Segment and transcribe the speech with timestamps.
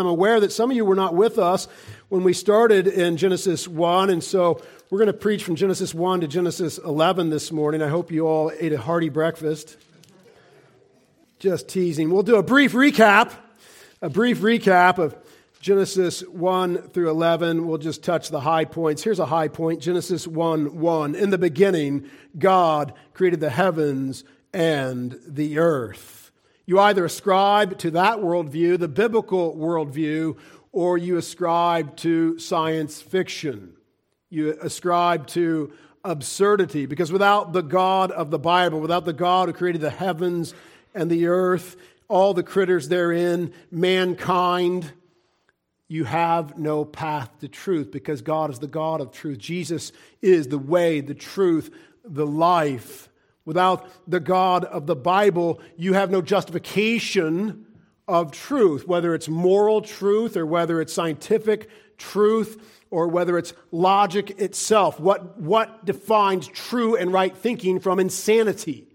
[0.00, 1.68] I'm aware that some of you were not with us
[2.08, 6.22] when we started in Genesis 1, and so we're going to preach from Genesis 1
[6.22, 7.82] to Genesis 11 this morning.
[7.82, 9.76] I hope you all ate a hearty breakfast.
[11.38, 12.10] Just teasing.
[12.10, 13.32] We'll do a brief recap,
[14.00, 15.16] a brief recap of
[15.60, 17.66] Genesis 1 through 11.
[17.66, 19.02] We'll just touch the high points.
[19.02, 21.14] Here's a high point Genesis 1 1.
[21.14, 22.08] In the beginning,
[22.38, 26.17] God created the heavens and the earth.
[26.68, 30.36] You either ascribe to that worldview, the biblical worldview,
[30.70, 33.72] or you ascribe to science fiction.
[34.28, 35.72] You ascribe to
[36.04, 40.52] absurdity, because without the God of the Bible, without the God who created the heavens
[40.94, 41.74] and the earth,
[42.06, 44.92] all the critters therein, mankind,
[45.88, 49.38] you have no path to truth because God is the God of truth.
[49.38, 49.90] Jesus
[50.20, 51.74] is the way, the truth,
[52.04, 53.07] the life.
[53.48, 57.64] Without the God of the Bible, you have no justification
[58.06, 64.38] of truth, whether it's moral truth or whether it's scientific truth or whether it's logic
[64.38, 65.00] itself.
[65.00, 68.86] What, what defines true and right thinking from insanity?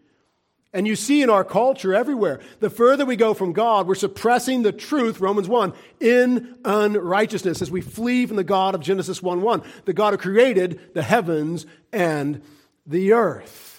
[0.72, 4.62] And you see in our culture everywhere, the further we go from God, we're suppressing
[4.62, 9.42] the truth, Romans 1, in unrighteousness as we flee from the God of Genesis 1
[9.42, 12.44] 1, the God who created the heavens and
[12.86, 13.73] the earth.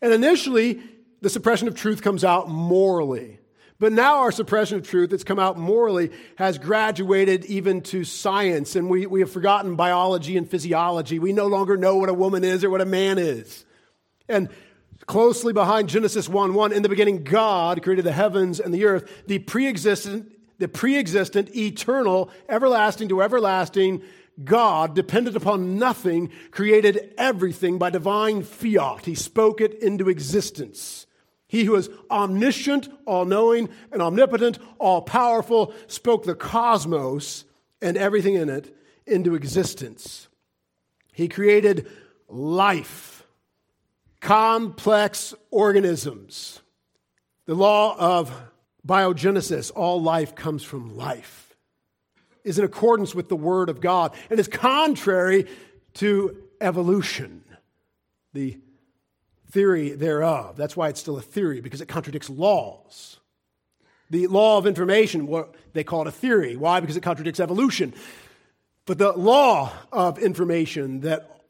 [0.00, 0.80] And initially,
[1.20, 3.40] the suppression of truth comes out morally.
[3.78, 8.74] But now our suppression of truth that's come out morally has graduated even to science,
[8.74, 11.18] and we, we have forgotten biology and physiology.
[11.18, 13.66] We no longer know what a woman is or what a man is.
[14.28, 14.48] And
[15.04, 19.10] closely behind Genesis 1 1, in the beginning, God created the heavens and the earth,
[19.26, 24.02] the pre existent, the pre existent, eternal, everlasting to everlasting
[24.42, 29.06] God, dependent upon nothing, created everything by divine fiat.
[29.06, 31.06] He spoke it into existence.
[31.48, 37.44] He who is omniscient, all knowing, and omnipotent, all powerful, spoke the cosmos
[37.80, 38.76] and everything in it
[39.06, 40.28] into existence.
[41.12, 41.88] He created
[42.28, 43.24] life,
[44.20, 46.60] complex organisms.
[47.46, 48.32] The law of
[48.86, 51.45] biogenesis all life comes from life
[52.46, 55.46] is in accordance with the Word of God and is contrary
[55.94, 57.44] to evolution,
[58.32, 58.58] the
[59.50, 60.56] theory thereof.
[60.56, 63.18] That's why it's still a theory, because it contradicts laws.
[64.10, 66.56] The law of information, what they call it a theory.
[66.56, 66.78] Why?
[66.78, 67.92] Because it contradicts evolution.
[68.86, 71.40] But the law of information that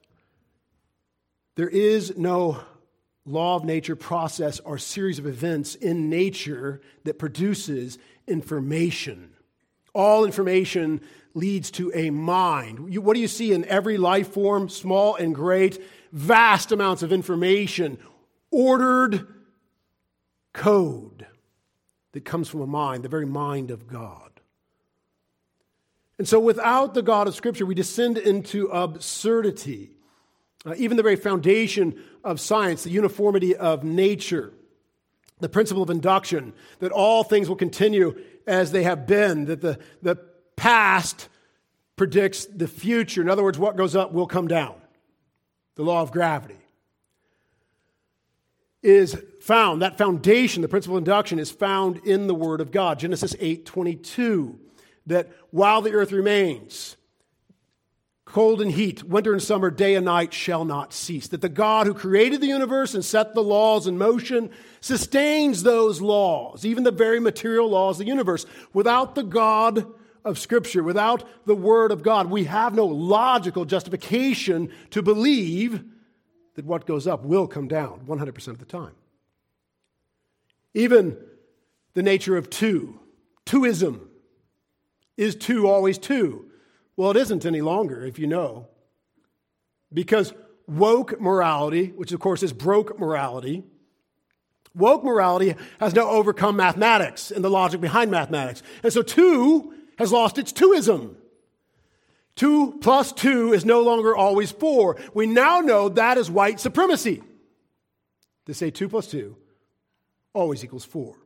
[1.57, 2.61] there is no
[3.27, 9.36] law of nature process or series of events in nature that produces information.
[9.97, 11.01] All information
[11.33, 12.93] leads to a mind.
[12.93, 15.83] You, what do you see in every life form, small and great?
[16.13, 17.99] Vast amounts of information,
[18.51, 19.27] ordered
[20.53, 21.27] code
[22.13, 24.41] that comes from a mind, the very mind of God.
[26.19, 29.93] And so, without the God of Scripture, we descend into absurdity.
[30.67, 34.53] Uh, even the very foundation of science, the uniformity of nature,
[35.41, 38.15] the principle of induction, that all things will continue
[38.47, 40.17] as they have been, that the, the
[40.57, 41.29] past
[41.97, 43.23] predicts the future.
[43.23, 44.75] In other words, what goes up will come down.
[45.77, 46.57] The law of gravity
[48.83, 52.99] is found, that foundation, the principle of induction, is found in the Word of God.
[52.99, 54.59] Genesis 8 22,
[55.07, 56.96] that while the earth remains,
[58.27, 61.29] cold and heat, winter and summer, day and night shall not cease.
[61.29, 64.51] That the God who created the universe and set the laws in motion
[64.81, 68.45] sustains those laws, even the very material laws of the universe.
[68.75, 69.87] Without the God
[70.25, 75.85] of Scripture, without the Word of God, we have no logical justification to believe
[76.57, 78.95] that what goes up will come down 100% of the time.
[80.75, 81.17] Even
[81.95, 82.99] the nature of two,
[83.47, 84.01] twoism.
[85.17, 86.46] Is two always two?
[86.97, 88.69] Well, it isn't any longer, if you know.
[89.93, 90.33] Because
[90.67, 93.65] woke morality, which of course is broke morality,
[94.75, 98.63] woke morality has now overcome mathematics and the logic behind mathematics.
[98.83, 101.15] And so two has lost its twoism.
[102.35, 104.97] Two plus two is no longer always four.
[105.15, 107.23] We now know that is white supremacy.
[108.47, 109.37] To say two plus two
[110.35, 111.17] always equals four.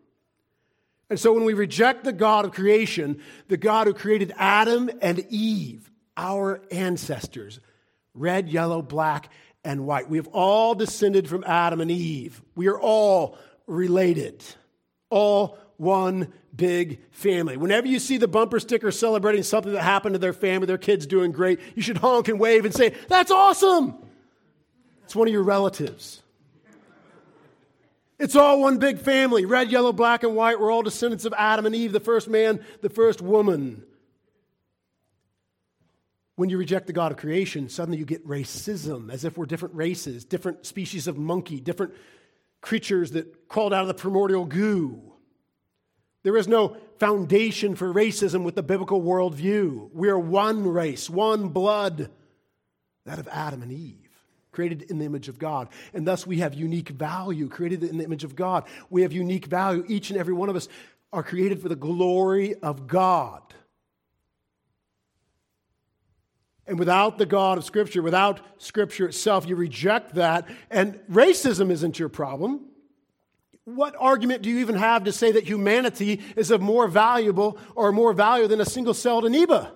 [1.11, 5.27] And so when we reject the God of creation, the God who created Adam and
[5.29, 7.59] Eve, our ancestors,
[8.15, 9.29] red, yellow, black,
[9.65, 12.41] and white, we have all descended from Adam and Eve.
[12.55, 13.37] We are all
[13.67, 14.45] related,
[15.11, 17.57] all one big family.
[17.57, 21.07] Whenever you see the bumper sticker celebrating something that happened to their family, their kids
[21.07, 23.97] doing great, you should honk and wave and say, That's awesome!
[25.05, 26.23] It's one of your relatives.
[28.21, 30.61] It's all one big family red, yellow, black, and white.
[30.61, 33.83] We're all descendants of Adam and Eve, the first man, the first woman.
[36.37, 39.75] When you reject the God of creation, suddenly you get racism, as if we're different
[39.75, 41.95] races, different species of monkey, different
[42.61, 45.01] creatures that crawled out of the primordial goo.
[46.23, 49.95] There is no foundation for racism with the biblical worldview.
[49.95, 52.11] We are one race, one blood,
[53.07, 54.10] that of Adam and Eve
[54.53, 55.69] created in the image of God.
[55.95, 58.65] And thus we have unique value, created in the image of God.
[58.89, 59.85] We have unique value.
[59.89, 60.69] Each and every one of us
[61.13, 63.43] are created for the glory of God.
[66.67, 70.49] And without the God of Scripture, without Scripture itself, you reject that.
[70.71, 72.67] And racism isn't your problem.
[73.65, 77.93] What argument do you even have to say that humanity is of more valuable or
[77.93, 79.73] more value than a single celled amoeba?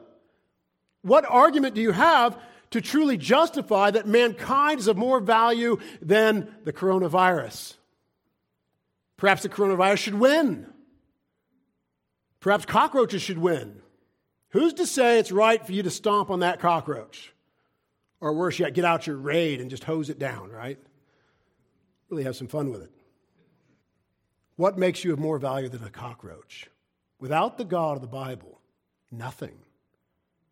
[1.03, 6.55] What argument do you have to truly justify that mankind is of more value than
[6.65, 7.75] the coronavirus.
[9.17, 10.67] Perhaps the coronavirus should win.
[12.41, 13.81] Perhaps cockroaches should win.
[14.51, 17.33] Who's to say it's right for you to stomp on that cockroach?
[18.21, 20.79] Or worse yet, get out your raid and just hose it down, right?
[22.09, 22.91] Really have some fun with it.
[24.57, 26.69] What makes you of more value than a cockroach?
[27.19, 28.61] Without the God of the Bible,
[29.11, 29.59] nothing.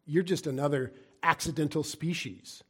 [0.06, 0.92] You're just another
[1.22, 2.62] accidental species.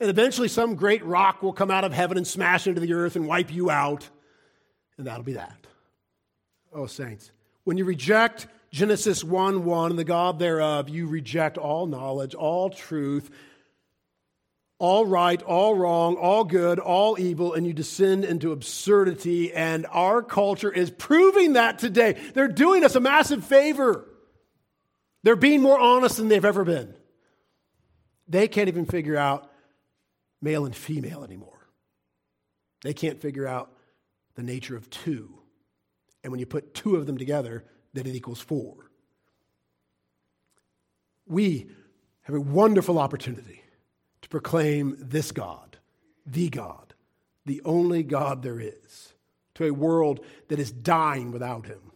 [0.00, 3.14] And eventually, some great rock will come out of heaven and smash into the earth
[3.14, 4.08] and wipe you out.
[4.98, 5.66] And that'll be that.
[6.72, 7.30] Oh, saints,
[7.64, 12.70] when you reject Genesis 1 1 and the God thereof, you reject all knowledge, all
[12.70, 13.30] truth,
[14.78, 19.52] all right, all wrong, all good, all evil, and you descend into absurdity.
[19.52, 22.14] And our culture is proving that today.
[22.34, 24.08] They're doing us a massive favor.
[25.22, 26.94] They're being more honest than they've ever been.
[28.28, 29.50] They can't even figure out
[30.40, 31.68] male and female anymore.
[32.82, 33.70] They can't figure out
[34.34, 35.38] the nature of two.
[36.22, 38.90] And when you put two of them together, then it equals four.
[41.26, 41.68] We
[42.22, 43.62] have a wonderful opportunity
[44.22, 45.78] to proclaim this God,
[46.26, 46.94] the God,
[47.44, 49.14] the only God there is,
[49.54, 51.92] to a world that is dying without him.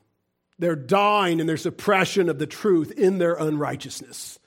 [0.59, 4.39] They're dying in their suppression of the truth in their unrighteousness.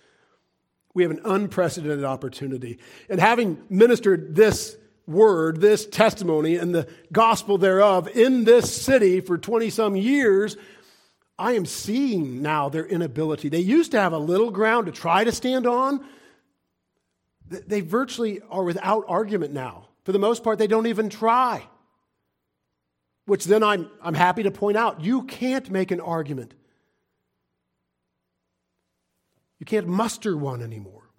[0.94, 2.80] We have an unprecedented opportunity.
[3.09, 4.75] And having ministered this
[5.07, 10.57] word, this testimony, and the gospel thereof in this city for 20 some years,
[11.38, 13.50] I am seeing now their inability.
[13.50, 16.03] They used to have a little ground to try to stand on.
[17.47, 19.88] They virtually are without argument now.
[20.03, 21.63] For the most part, they don't even try.
[23.25, 26.53] Which then I'm, I'm happy to point out you can't make an argument
[29.59, 31.09] you can't muster one anymore.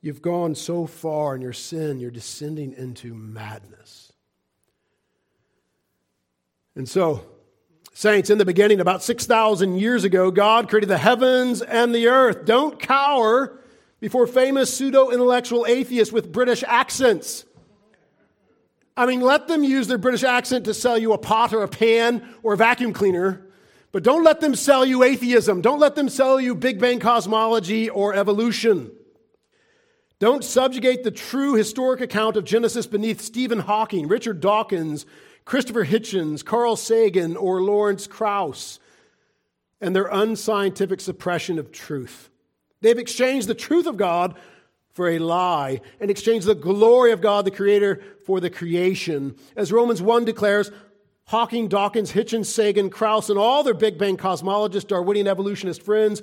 [0.00, 4.12] You've gone so far in your sin, you're descending into madness.
[6.76, 7.26] And so,
[7.92, 12.44] saints, in the beginning, about 6,000 years ago, God created the heavens and the earth.
[12.44, 13.58] Don't cower
[13.98, 17.44] before famous pseudo intellectual atheists with British accents.
[18.96, 21.68] I mean, let them use their British accent to sell you a pot or a
[21.68, 23.47] pan or a vacuum cleaner.
[23.90, 25.60] But don't let them sell you atheism.
[25.60, 28.90] Don't let them sell you Big Bang cosmology or evolution.
[30.18, 35.06] Don't subjugate the true historic account of Genesis beneath Stephen Hawking, Richard Dawkins,
[35.44, 38.80] Christopher Hitchens, Carl Sagan, or Lawrence Krauss
[39.80, 42.30] and their unscientific suppression of truth.
[42.80, 44.36] They've exchanged the truth of God
[44.92, 49.36] for a lie and exchanged the glory of God, the Creator, for the creation.
[49.56, 50.72] As Romans 1 declares,
[51.28, 56.22] Hawking, Dawkins, Hitchens, Sagan, Krauss, and all their Big Bang cosmologist, Darwinian evolutionist friends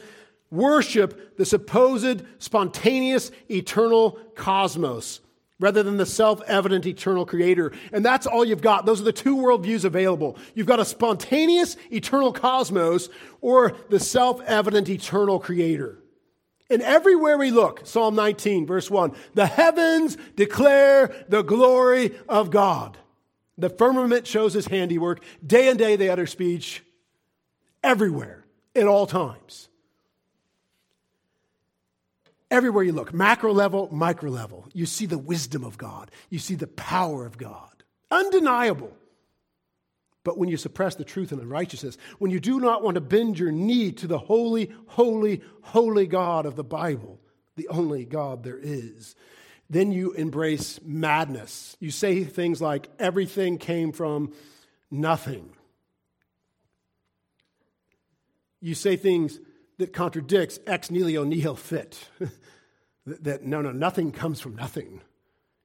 [0.49, 5.21] worship the supposed spontaneous eternal cosmos
[5.59, 7.71] rather than the self evident eternal creator.
[7.91, 8.87] And that's all you've got.
[8.87, 10.39] Those are the two worldviews available.
[10.55, 13.09] You've got a spontaneous eternal cosmos
[13.41, 15.99] or the self evident eternal creator.
[16.67, 22.97] And everywhere we look, Psalm 19, verse 1, the heavens declare the glory of God.
[23.57, 25.23] The firmament shows his handiwork.
[25.45, 26.83] Day and day they utter speech
[27.83, 28.45] everywhere,
[28.75, 29.69] at all times.
[32.51, 36.11] Everywhere you look, macro level, micro level, you see the wisdom of God.
[36.29, 37.83] You see the power of God.
[38.11, 38.95] Undeniable.
[40.23, 43.01] But when you suppress the truth and the righteousness, when you do not want to
[43.01, 47.19] bend your knee to the holy, holy, holy God of the Bible,
[47.55, 49.15] the only God there is,
[49.69, 51.75] then you embrace madness.
[51.79, 54.33] You say things like, everything came from
[54.91, 55.49] nothing.
[58.61, 59.39] You say things
[59.77, 61.99] that contradicts ex nihilo nihil fit.
[63.05, 65.01] that no, no, nothing comes from nothing.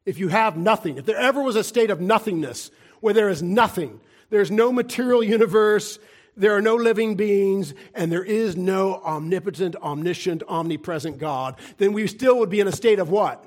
[0.04, 3.42] If you have nothing, if there ever was a state of nothingness where there is
[3.42, 5.98] nothing, there's no material universe,
[6.36, 12.06] there are no living beings, and there is no omnipotent, omniscient, omnipresent God, then we
[12.06, 13.44] still would be in a state of what?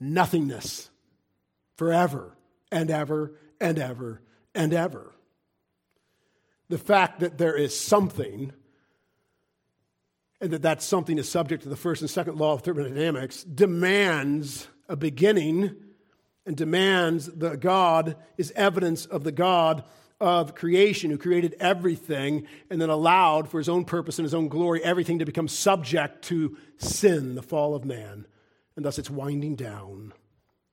[0.00, 0.90] Nothingness.
[1.76, 2.36] Forever
[2.70, 4.20] and ever and ever
[4.54, 5.12] and ever.
[6.68, 8.52] The fact that there is something
[10.40, 14.68] and that that something is subject to the first and second law of thermodynamics demands
[14.88, 15.74] a beginning
[16.44, 19.84] and demands that God is evidence of the God
[20.20, 24.48] of creation who created everything and then allowed for his own purpose and his own
[24.48, 28.26] glory everything to become subject to sin, the fall of man.
[28.76, 30.12] And thus it's winding down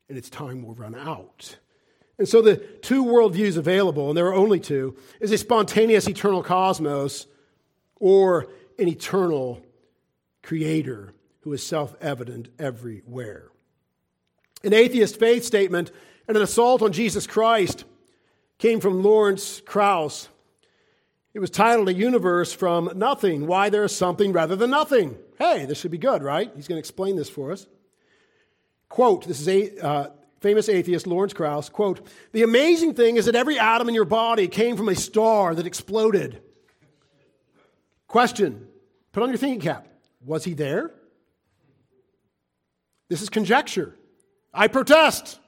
[0.10, 1.58] and its time will run out.
[2.18, 6.44] And so the two worldviews available, and there are only two, is a spontaneous eternal
[6.44, 7.28] cosmos
[7.96, 9.66] or an eternal
[10.44, 13.50] creator who is self evident everywhere.
[14.64, 15.92] An atheist faith statement
[16.28, 17.86] and an assault on Jesus Christ
[18.58, 20.28] came from Lawrence Krauss.
[21.34, 25.18] It was titled A Universe from Nothing Why There is Something Rather Than Nothing.
[25.40, 26.52] Hey, this should be good, right?
[26.56, 27.66] He's going to explain this for us.
[28.92, 30.10] Quote, this is a uh,
[30.42, 34.50] famous atheist Lawrence Krauss, quote, The amazing thing is that every atom in your body
[34.50, 36.42] came from a star that exploded.
[38.10, 38.68] Question,
[39.14, 39.88] put on your thinking cap.
[40.26, 40.92] Was he there?
[43.08, 43.96] This is conjecture.
[44.54, 45.40] I protest.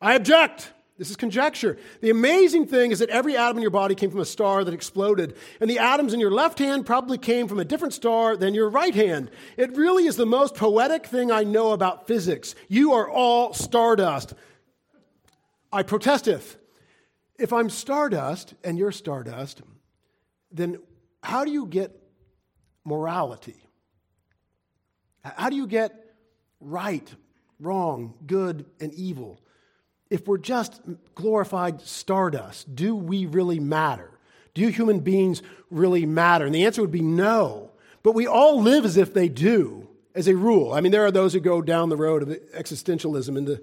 [0.00, 0.72] I object.
[0.98, 1.78] This is conjecture.
[2.00, 4.74] The amazing thing is that every atom in your body came from a star that
[4.74, 8.52] exploded, and the atoms in your left hand probably came from a different star than
[8.52, 9.30] your right hand.
[9.56, 12.56] It really is the most poetic thing I know about physics.
[12.66, 14.34] You are all stardust.
[15.72, 16.56] I protesteth.
[17.38, 19.62] If I'm stardust and you're stardust,
[20.50, 20.80] then
[21.22, 21.92] how do you get
[22.84, 23.62] morality?
[25.22, 25.92] How do you get
[26.58, 27.08] right,
[27.60, 29.40] wrong, good, and evil?
[30.10, 30.80] If we're just
[31.14, 34.10] glorified stardust, do we really matter?
[34.54, 36.46] Do human beings really matter?
[36.46, 37.70] And the answer would be no.
[38.02, 40.72] But we all live as if they do, as a rule.
[40.72, 43.62] I mean, there are those who go down the road of existentialism into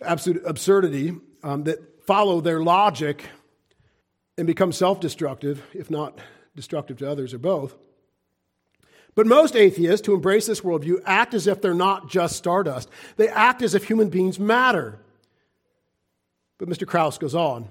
[0.00, 3.24] absolute absurdity um, that follow their logic
[4.38, 6.18] and become self destructive, if not
[6.56, 7.76] destructive to others or both.
[9.14, 12.88] But most atheists who embrace this worldview act as if they're not just stardust.
[13.16, 14.98] They act as if human beings matter.
[16.60, 16.86] But Mr.
[16.86, 17.70] Krauss goes on.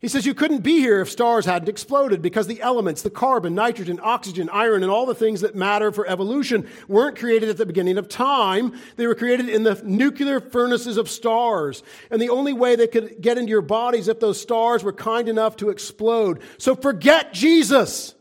[0.00, 3.54] He says, You couldn't be here if stars hadn't exploded because the elements, the carbon,
[3.54, 7.66] nitrogen, oxygen, iron, and all the things that matter for evolution weren't created at the
[7.66, 8.72] beginning of time.
[8.96, 11.82] They were created in the nuclear furnaces of stars.
[12.10, 15.28] And the only way they could get into your bodies if those stars were kind
[15.28, 16.40] enough to explode.
[16.56, 18.14] So forget Jesus.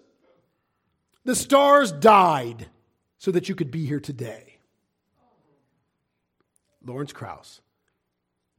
[1.24, 2.68] The stars died
[3.20, 4.60] so that you could be here today.
[6.84, 7.62] Lawrence Krauss.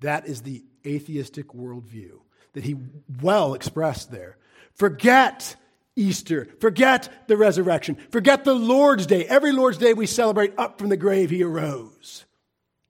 [0.01, 2.21] That is the atheistic worldview
[2.53, 2.77] that he
[3.23, 4.37] well expressed there.
[4.75, 5.57] Forget
[5.97, 6.49] Easter.
[6.61, 7.97] Forget the resurrection.
[8.11, 9.25] Forget the Lord's Day.
[9.27, 12.25] Every Lord's Day we celebrate up from the grave, he arose.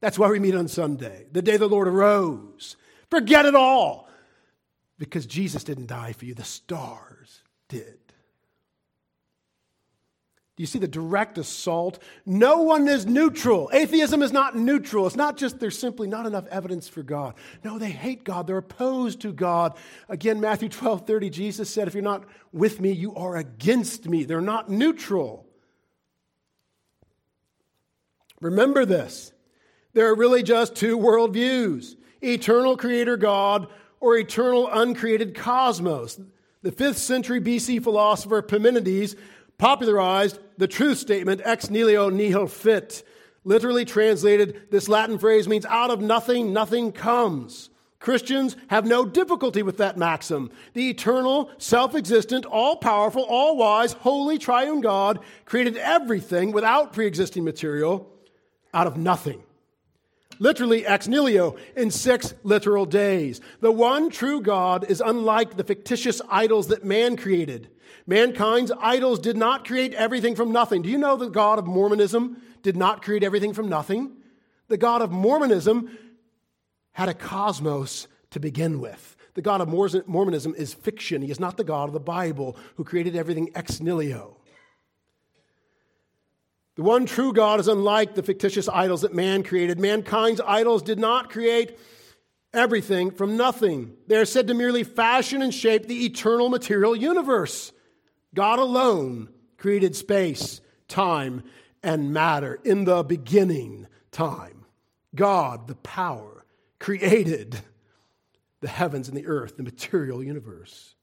[0.00, 2.76] That's why we meet on Sunday, the day the Lord arose.
[3.10, 4.08] Forget it all
[4.98, 7.99] because Jesus didn't die for you, the stars did.
[10.60, 12.02] You see the direct assault?
[12.26, 13.70] No one is neutral.
[13.72, 15.06] Atheism is not neutral.
[15.06, 17.32] It's not just there's simply not enough evidence for God.
[17.64, 18.46] No, they hate God.
[18.46, 19.78] They're opposed to God.
[20.10, 24.24] Again, Matthew 12 30, Jesus said, If you're not with me, you are against me.
[24.24, 25.46] They're not neutral.
[28.42, 29.32] Remember this
[29.94, 33.66] there are really just two worldviews eternal creator God
[33.98, 36.20] or eternal uncreated cosmos.
[36.62, 39.16] The fifth century BC philosopher Parmenides
[39.60, 43.06] popularized the truth statement ex nihilo nihil fit.
[43.44, 47.68] Literally translated, this Latin phrase means out of nothing, nothing comes.
[47.98, 50.50] Christians have no difficulty with that maxim.
[50.72, 57.06] The eternal, self existent, all powerful, all wise, holy, triune God created everything without pre
[57.06, 58.10] existing material
[58.72, 59.42] out of nothing.
[60.38, 63.42] Literally, ex nihilo, in six literal days.
[63.60, 67.68] The one true God is unlike the fictitious idols that man created.
[68.06, 70.82] Mankind's idols did not create everything from nothing.
[70.82, 74.12] Do you know the God of Mormonism did not create everything from nothing?
[74.68, 75.96] The God of Mormonism
[76.92, 79.16] had a cosmos to begin with.
[79.34, 81.22] The God of Mormonism is fiction.
[81.22, 84.36] He is not the God of the Bible who created everything ex nihilo.
[86.76, 89.78] The one true God is unlike the fictitious idols that man created.
[89.78, 91.78] Mankind's idols did not create
[92.52, 93.96] everything from nothing.
[94.06, 97.72] They are said to merely fashion and shape the eternal material universe.
[98.34, 101.42] God alone created space, time,
[101.82, 104.64] and matter in the beginning time.
[105.14, 106.44] God, the power,
[106.78, 107.60] created
[108.60, 110.94] the heavens and the earth, the material universe.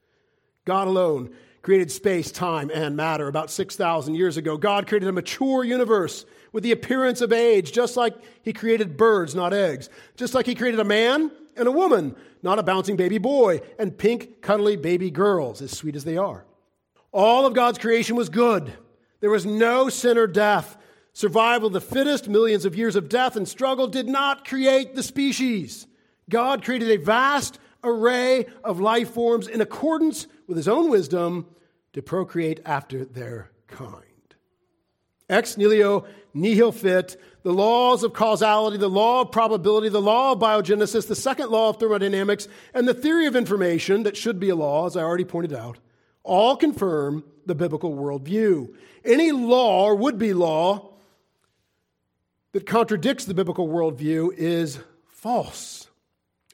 [0.65, 3.27] God alone created space, time, and matter.
[3.27, 7.97] About 6,000 years ago, God created a mature universe with the appearance of age, just
[7.97, 9.89] like He created birds, not eggs.
[10.15, 13.97] Just like He created a man and a woman, not a bouncing baby boy, and
[13.97, 16.45] pink, cuddly baby girls, as sweet as they are.
[17.11, 18.73] All of God's creation was good.
[19.19, 20.77] There was no sin or death.
[21.13, 25.01] Survival of the fittest, millions of years of death and struggle did not create the
[25.01, 25.87] species.
[26.29, 31.47] God created a vast array of life forms in accordance with his own wisdom
[31.93, 34.03] to procreate after their kind.
[35.29, 40.39] Ex nihilo nihil fit, the laws of causality, the law of probability, the law of
[40.39, 44.55] biogenesis, the second law of thermodynamics, and the theory of information that should be a
[44.55, 45.79] law, as I already pointed out,
[46.27, 48.75] all confirm the biblical worldview.
[49.03, 50.93] Any law or would be law
[52.51, 55.87] that contradicts the biblical worldview is false.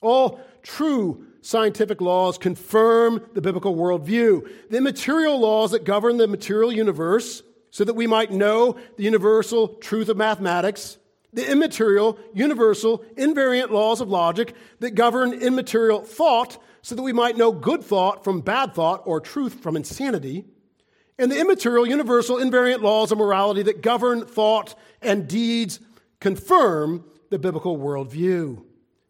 [0.02, 4.48] All true scientific laws confirm the biblical worldview.
[4.70, 9.68] The immaterial laws that govern the material universe, so that we might know the universal
[9.68, 10.98] truth of mathematics,
[11.34, 17.38] the immaterial, universal, invariant laws of logic that govern immaterial thought, so that we might
[17.38, 20.46] know good thought from bad thought or truth from insanity,
[21.18, 25.80] and the immaterial, universal, invariant laws of morality that govern thought and deeds
[26.20, 28.64] confirm the biblical worldview.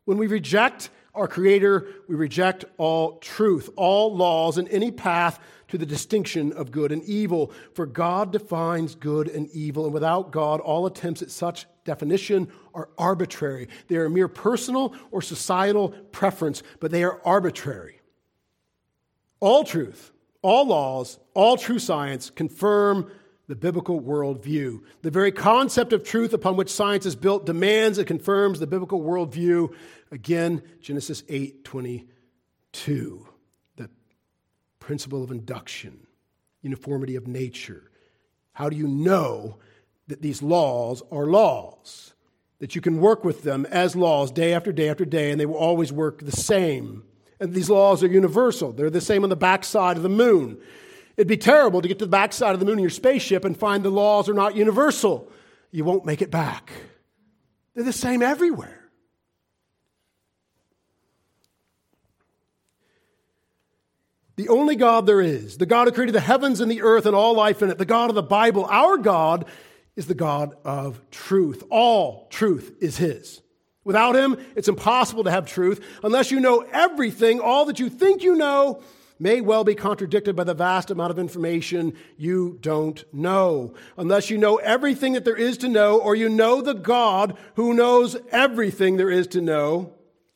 [0.05, 5.39] When we reject our Creator, we reject all truth, all laws, and any path
[5.73, 7.51] to the distinction of good and evil.
[7.73, 12.89] For God defines good and evil, and without God, all attempts at such definition are
[12.95, 13.69] arbitrary.
[13.87, 18.01] They are mere personal or societal preference, but they are arbitrary.
[19.39, 20.11] All truth,
[20.43, 23.09] all laws, all true science confirm
[23.47, 24.83] the biblical worldview.
[25.01, 29.01] The very concept of truth upon which science is built demands and confirms the biblical
[29.01, 29.73] worldview.
[30.11, 33.27] Again, Genesis 8 22.
[34.83, 36.07] Principle of induction,
[36.61, 37.89] uniformity of nature.
[38.51, 39.59] How do you know
[40.07, 42.13] that these laws are laws?
[42.59, 45.45] That you can work with them as laws day after day after day, and they
[45.45, 47.03] will always work the same.
[47.39, 48.73] And these laws are universal.
[48.73, 50.57] They're the same on the backside of the moon.
[51.15, 53.55] It'd be terrible to get to the backside of the moon in your spaceship and
[53.55, 55.31] find the laws are not universal.
[55.71, 56.73] You won't make it back.
[57.73, 58.82] They're the same everywhere.
[64.35, 67.15] The only God there is, the God who created the heavens and the earth and
[67.15, 69.45] all life in it, the God of the Bible, our God,
[69.95, 71.63] is the God of truth.
[71.69, 73.41] All truth is His.
[73.83, 75.85] Without Him, it's impossible to have truth.
[76.03, 78.81] Unless you know everything, all that you think you know
[79.19, 83.75] may well be contradicted by the vast amount of information you don't know.
[83.97, 87.75] Unless you know everything that there is to know, or you know the God who
[87.75, 89.93] knows everything there is to know,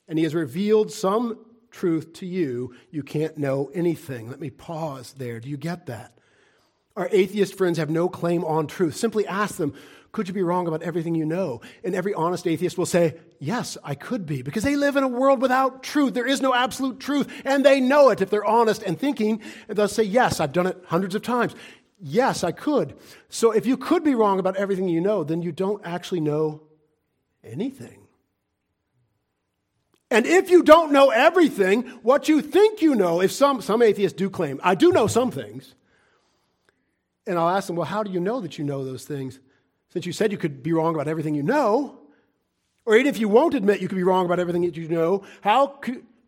[0.07, 1.39] and He has revealed some
[1.71, 4.29] truth to you, you can't know anything.
[4.29, 5.39] Let me pause there.
[5.39, 6.17] Do you get that?
[6.95, 8.95] Our atheist friends have no claim on truth.
[8.95, 9.73] Simply ask them,
[10.11, 11.61] could you be wrong about everything you know?
[11.83, 15.07] And every honest atheist will say, Yes, I could be, because they live in a
[15.07, 16.15] world without truth.
[16.15, 19.41] There is no absolute truth, and they know it if they're honest and thinking.
[19.67, 21.53] And they'll say, Yes, I've done it hundreds of times.
[21.99, 22.95] Yes, I could.
[23.29, 26.63] So if you could be wrong about everything you know, then you don't actually know
[27.43, 28.06] anything.
[30.09, 34.17] And if you don't know everything, what you think you know, if some, some atheists
[34.17, 35.75] do claim, I do know some things.
[37.25, 39.39] And I'll ask them, well, how do you know that you know those things?
[39.89, 41.99] Since you said you could be wrong about everything you know,
[42.85, 45.23] or even if you won't admit you could be wrong about everything that you know,
[45.41, 45.79] how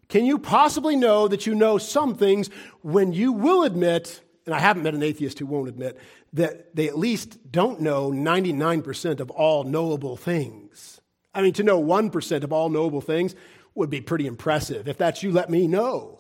[0.09, 2.49] can you possibly know that you know some things
[2.81, 5.97] when you will admit, and I haven't met an atheist who won't admit,
[6.33, 10.99] that they at least don't know 99% of all knowable things?
[11.33, 13.35] I mean, to know 1% of all knowable things
[13.75, 14.87] would be pretty impressive.
[14.87, 16.19] If that's you, let me know.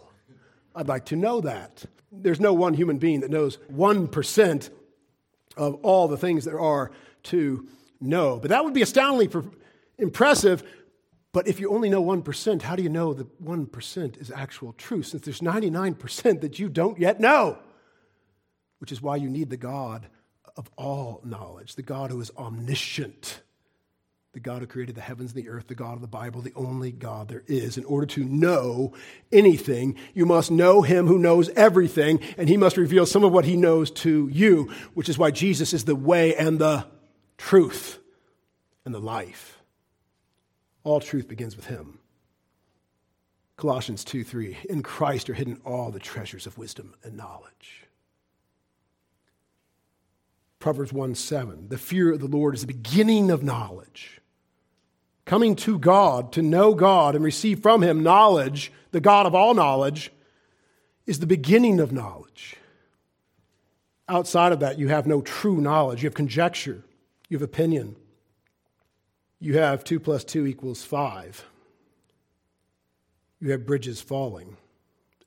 [0.75, 1.85] I'd like to know that.
[2.11, 4.69] There's no one human being that knows 1%
[5.57, 6.91] of all the things there are
[7.23, 7.67] to
[7.99, 8.39] know.
[8.39, 9.29] But that would be astoundingly
[9.97, 10.63] impressive.
[11.31, 15.07] But if you only know 1%, how do you know that 1% is actual truth?
[15.07, 17.59] Since there's 99% that you don't yet know,
[18.79, 20.07] which is why you need the God
[20.55, 23.41] of all knowledge, the God who is omniscient
[24.33, 26.53] the God who created the heavens and the earth, the God of the Bible, the
[26.55, 27.77] only God there is.
[27.77, 28.93] In order to know
[29.31, 33.45] anything, you must know him who knows everything, and he must reveal some of what
[33.45, 36.85] he knows to you, which is why Jesus is the way and the
[37.37, 37.99] truth
[38.85, 39.59] and the life.
[40.83, 41.99] All truth begins with him.
[43.57, 44.57] Colossians 2 3.
[44.69, 47.87] In Christ are hidden all the treasures of wisdom and knowledge.
[50.59, 51.67] Proverbs 1 7.
[51.67, 54.18] The fear of the Lord is the beginning of knowledge
[55.29, 59.53] coming to God, to know God and receive from Him knowledge, the God of all
[59.53, 60.11] knowledge,
[61.05, 62.55] is the beginning of knowledge.
[64.07, 66.01] Outside of that, you have no true knowledge.
[66.01, 66.83] You have conjecture,
[67.29, 67.95] you have opinion.
[69.39, 71.45] You have 2 plus 2 equals 5.
[73.39, 74.57] You have bridges falling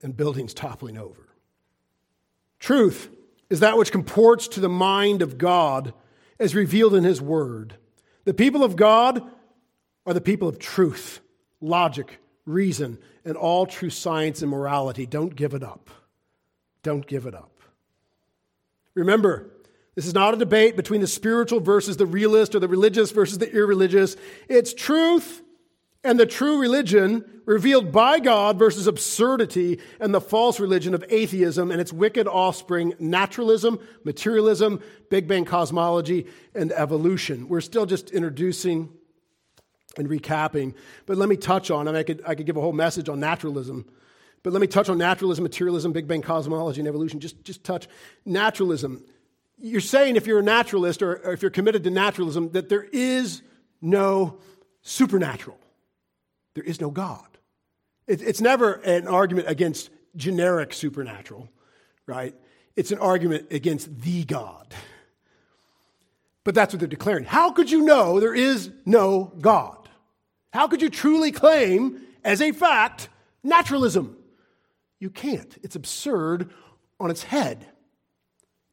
[0.02, 1.28] and buildings toppling over.
[2.58, 3.08] Truth
[3.48, 5.94] is that which comports to the mind of God
[6.40, 7.76] as revealed in His Word.
[8.24, 9.30] The people of God
[10.06, 11.20] are the people of truth,
[11.60, 15.06] logic, reason, and all true science and morality.
[15.06, 15.90] Don't give it up.
[16.82, 17.50] Don't give it up.
[18.94, 19.50] Remember,
[19.94, 23.38] this is not a debate between the spiritual versus the realist or the religious versus
[23.38, 24.16] the irreligious.
[24.48, 25.42] It's truth
[26.04, 31.70] and the true religion revealed by God versus absurdity and the false religion of atheism
[31.70, 37.48] and its wicked offspring, naturalism, materialism, Big Bang cosmology, and evolution.
[37.48, 38.90] We're still just introducing
[39.96, 40.74] and recapping,
[41.06, 43.08] but let me touch on, I, mean, I, could, I could give a whole message
[43.08, 43.86] on naturalism,
[44.42, 47.20] but let me touch on naturalism, materialism, Big Bang cosmology, and evolution.
[47.20, 47.88] Just, just touch
[48.24, 49.04] naturalism.
[49.58, 52.82] You're saying if you're a naturalist or, or if you're committed to naturalism that there
[52.92, 53.42] is
[53.80, 54.38] no
[54.82, 55.58] supernatural.
[56.54, 57.26] There is no God.
[58.06, 61.48] It, it's never an argument against generic supernatural,
[62.06, 62.34] right?
[62.76, 64.74] It's an argument against the God.
[66.44, 67.24] But that's what they're declaring.
[67.24, 69.81] How could you know there is no God?
[70.52, 73.08] How could you truly claim, as a fact,
[73.42, 74.16] naturalism?
[75.00, 75.58] You can't.
[75.62, 76.50] It's absurd
[77.00, 77.66] on its head.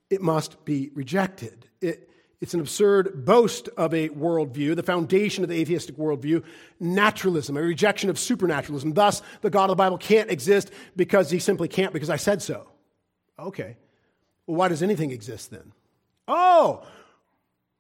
[0.10, 1.68] It must be rejected.
[1.82, 2.10] It,
[2.42, 6.44] it's an absurd boast of a worldview, the foundation of the atheistic worldview,
[6.80, 8.94] naturalism, a rejection of supernaturalism.
[8.94, 12.42] Thus, the God of the Bible can't exist because he simply can't because I said
[12.42, 12.68] so.
[13.38, 13.78] Okay.
[14.46, 15.74] Well, why does anything exist then?
[16.28, 16.86] Oh,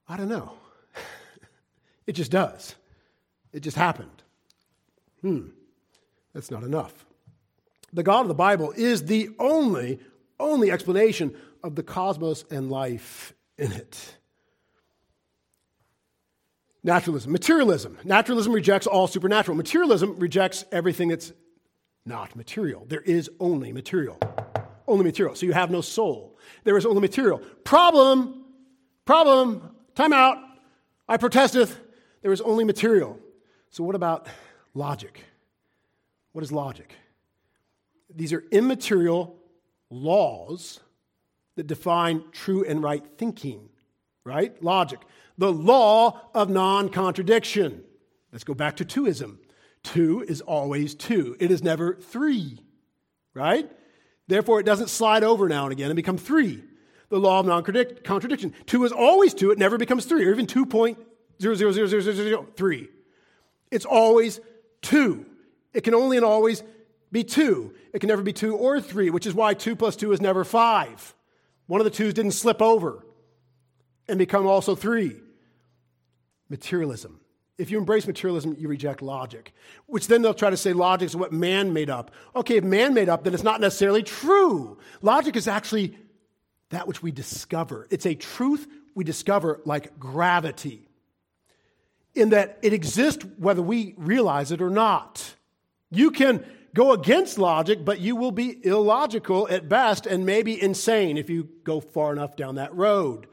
[0.07, 0.53] I don't know.
[2.07, 2.75] it just does.
[3.53, 4.23] It just happened.
[5.21, 5.47] Hmm.
[6.33, 7.05] That's not enough.
[7.91, 9.99] The God of the Bible is the only,
[10.39, 14.15] only explanation of the cosmos and life in it.
[16.83, 17.31] Naturalism.
[17.31, 17.97] Materialism.
[18.03, 19.57] Naturalism rejects all supernatural.
[19.57, 21.33] Materialism rejects everything that's
[22.05, 22.85] not material.
[22.88, 24.17] There is only material.
[24.88, 25.35] Only material.
[25.35, 26.38] So you have no soul.
[26.63, 27.39] There is only material.
[27.63, 28.45] Problem,
[29.05, 30.38] problem, time out.
[31.07, 31.77] I protesteth.
[32.21, 33.19] There is only material.
[33.69, 34.27] So what about
[34.73, 35.23] logic?
[36.32, 36.93] What is logic?
[38.13, 39.38] These are immaterial
[39.89, 40.79] laws
[41.55, 43.69] that define true and right thinking,
[44.23, 44.62] right?
[44.63, 44.99] Logic
[45.39, 47.84] the law of non contradiction.
[48.32, 49.39] Let's go back to twoism.
[49.82, 52.60] Two is always two, it is never three,
[53.34, 53.71] right?
[54.27, 56.62] Therefore, it doesn't slide over now and again and become three.
[57.08, 58.53] The law of non contradiction.
[58.67, 62.88] Two is always two, it never becomes three, or even 2.0000003.
[63.71, 64.39] It's always
[64.82, 65.25] two.
[65.73, 66.63] It can only and always
[67.12, 67.73] be two.
[67.93, 70.43] It can never be two or three, which is why two plus two is never
[70.43, 71.13] five.
[71.67, 73.05] One of the twos didn't slip over
[74.08, 75.15] and become also three
[76.49, 77.19] materialism.
[77.60, 79.53] If you embrace materialism, you reject logic,
[79.86, 82.12] which then they'll try to say logic is what man made up.
[82.36, 84.77] Okay, if man made up, then it's not necessarily true.
[85.01, 85.97] Logic is actually
[86.69, 87.86] that which we discover.
[87.89, 90.88] It's a truth we discover like gravity,
[92.15, 95.36] in that it exists whether we realize it or not.
[95.91, 101.17] You can go against logic, but you will be illogical at best and maybe insane
[101.17, 103.28] if you go far enough down that road.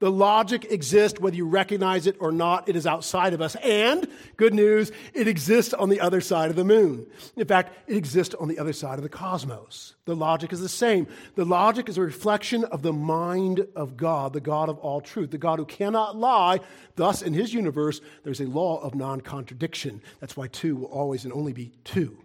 [0.00, 2.70] The logic exists whether you recognize it or not.
[2.70, 3.54] It is outside of us.
[3.56, 4.08] And,
[4.38, 7.06] good news, it exists on the other side of the moon.
[7.36, 9.94] In fact, it exists on the other side of the cosmos.
[10.06, 11.06] The logic is the same.
[11.34, 15.32] The logic is a reflection of the mind of God, the God of all truth,
[15.32, 16.60] the God who cannot lie.
[16.96, 20.00] Thus, in his universe, there's a law of non contradiction.
[20.18, 22.16] That's why two will always and only be two.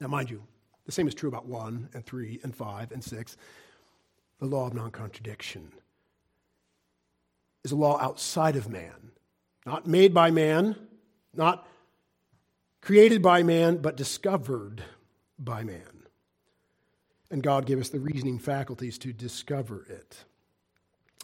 [0.00, 0.42] Now, mind you,
[0.84, 3.38] the same is true about one and three and five and six.
[4.38, 5.72] The law of non contradiction
[7.64, 9.12] is a law outside of man,
[9.64, 10.76] not made by man,
[11.34, 11.66] not
[12.80, 14.82] created by man, but discovered
[15.38, 15.82] by man.
[17.30, 20.24] And God gave us the reasoning faculties to discover it.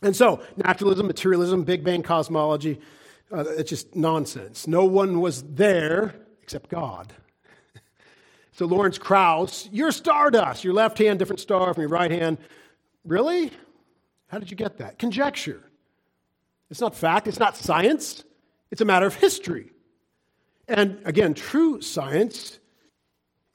[0.01, 2.81] And so, naturalism, materialism, Big Bang cosmology,
[3.33, 4.67] uh, it's just nonsense.
[4.67, 7.13] No one was there except God.
[8.53, 12.39] so, Lawrence Krauss, you're stardust, your left hand, different star from your right hand.
[13.05, 13.51] Really?
[14.29, 14.99] How did you get that?
[14.99, 15.68] Conjecture.
[16.71, 18.25] It's not fact, it's not science,
[18.71, 19.71] it's a matter of history.
[20.67, 22.59] And again, true science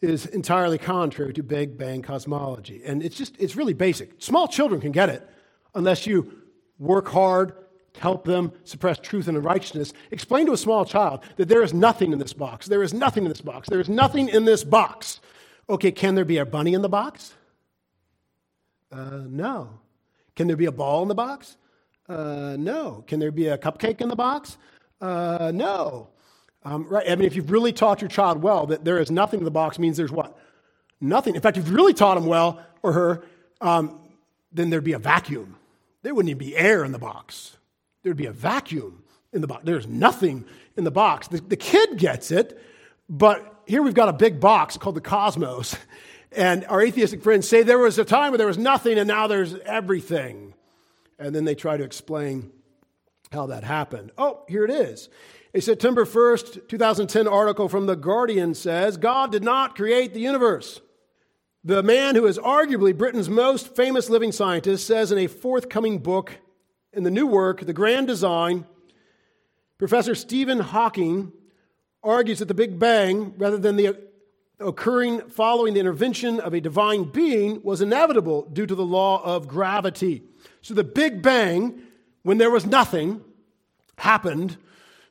[0.02, 2.82] is entirely contrary to Big Bang cosmology.
[2.84, 4.22] And it's just, it's really basic.
[4.22, 5.28] Small children can get it
[5.76, 6.42] unless you
[6.80, 7.54] work hard,
[8.00, 9.94] help them suppress truth and righteousness.
[10.12, 12.68] Explain to a small child that there is nothing in this box.
[12.68, 13.70] There is nothing in this box.
[13.70, 15.22] There is nothing in this box.
[15.70, 17.34] Okay, can there be a bunny in the box?
[18.92, 19.80] Uh, no.
[20.36, 21.58] Can there be a ball in the box?
[22.08, 23.04] Uh, no.
[23.08, 24.58] Can there be a cupcake in the box?
[25.00, 26.10] Uh, no.
[26.64, 27.10] Um, right.
[27.10, 29.52] I mean, if you've really taught your child well that there is nothing in the
[29.52, 30.38] box means there's what?
[31.02, 31.36] Nothing.
[31.36, 33.24] In fact, if you've really taught him well or her,
[33.60, 34.00] um,
[34.52, 35.58] then there'd be a vacuum.
[36.02, 37.58] There wouldn't even be air in the box.
[38.04, 39.64] There'd be a vacuum in the box.
[39.66, 40.46] There's nothing
[40.78, 41.28] in the box.
[41.28, 42.60] The, the kid gets it,
[43.10, 45.76] but here we've got a big box called the cosmos.
[46.36, 49.28] And our atheistic friends say there was a time where there was nothing and now
[49.28, 50.53] there's everything.
[51.20, 52.52] And then they try to explain
[53.32, 54.12] how that happened.
[54.18, 55.10] Oh, here it is.
[55.54, 60.82] A September 1st, 2010 article from The Guardian says God did not create the universe.
[61.64, 66.40] The man who is arguably Britain's most famous living scientist says in a forthcoming book
[66.92, 68.66] in the new work, The Grand Design,
[69.78, 71.32] Professor Stephen Hawking
[72.04, 73.98] argues that the Big Bang, rather than the
[74.60, 79.48] occurring following the intervention of a divine being, was inevitable due to the law of
[79.48, 80.24] gravity.
[80.64, 81.84] So the Big Bang,
[82.24, 83.22] when there was nothing,
[83.98, 84.58] happened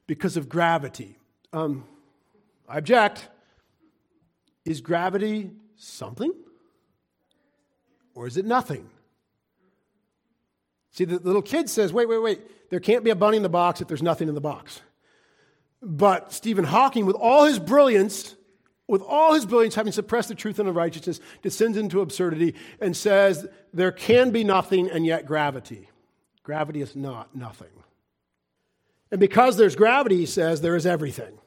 [0.07, 1.19] because of gravity.
[1.53, 1.85] Um,
[2.69, 3.29] I object.
[4.65, 6.33] Is gravity something?
[8.15, 8.89] Or is it nothing?
[10.93, 13.49] See, the little kid says, wait, wait, wait, there can't be a bunny in the
[13.49, 14.81] box if there's nothing in the box.
[15.83, 18.35] But Stephen Hawking, with all his brilliance,
[18.93, 23.49] with all his brilliance, having suppressed the truth and righteousness, descends into absurdity and says
[23.73, 25.89] there can be nothing and yet gravity.
[26.43, 27.71] Gravity is not nothing.
[29.11, 31.39] And because there's gravity, he says, there is everything.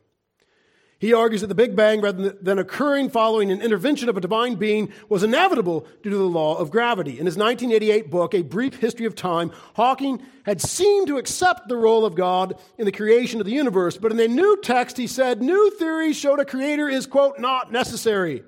[0.98, 4.56] He argues that the Big Bang, rather than occurring following an intervention of a divine
[4.56, 7.20] being, was inevitable due to the law of gravity.
[7.20, 11.76] In his 1988 book, A Brief History of Time, Hawking had seemed to accept the
[11.76, 15.06] role of God in the creation of the universe, but in a new text, he
[15.06, 18.44] said, New theories showed a creator is, quote, not necessary.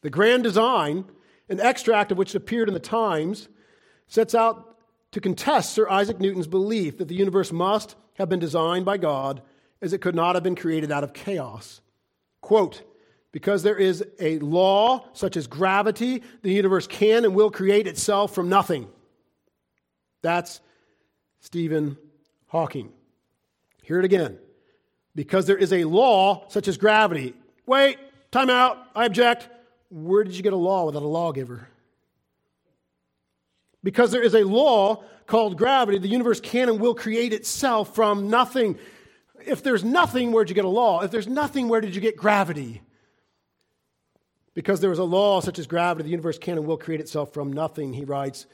[0.00, 1.04] The Grand Design,
[1.50, 3.48] an extract of which appeared in the Times,
[4.06, 4.78] sets out
[5.12, 9.42] to contest Sir Isaac Newton's belief that the universe must have been designed by God
[9.80, 11.80] as it could not have been created out of chaos.
[12.40, 12.82] Quote,
[13.32, 18.34] because there is a law such as gravity, the universe can and will create itself
[18.34, 18.88] from nothing.
[20.22, 20.60] That's
[21.40, 21.96] Stephen
[22.46, 22.90] Hawking.
[23.82, 24.38] Hear it again.
[25.14, 27.34] Because there is a law such as gravity.
[27.66, 27.98] Wait,
[28.30, 29.48] time out, I object.
[29.90, 31.68] Where did you get a law without a lawgiver?
[33.82, 38.30] Because there is a law called gravity, the universe can and will create itself from
[38.30, 38.78] nothing
[39.48, 41.00] if there's nothing, where'd you get a law?
[41.00, 42.82] If there's nothing, where did you get gravity?
[44.54, 47.32] Because there was a law such as gravity, the universe can and will create itself
[47.32, 48.46] from nothing, he writes.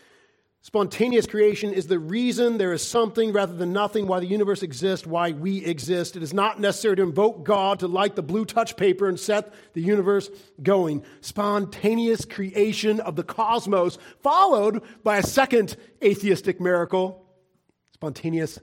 [0.61, 5.07] Spontaneous creation is the reason there is something rather than nothing, why the universe exists,
[5.07, 6.17] why we exist.
[6.17, 9.53] It is not necessary to invoke God to light the blue touch paper and set
[9.75, 10.31] the universe
[10.63, 11.05] going.
[11.21, 17.27] Spontaneous creation of the cosmos, followed by a second atheistic miracle
[17.93, 18.59] spontaneous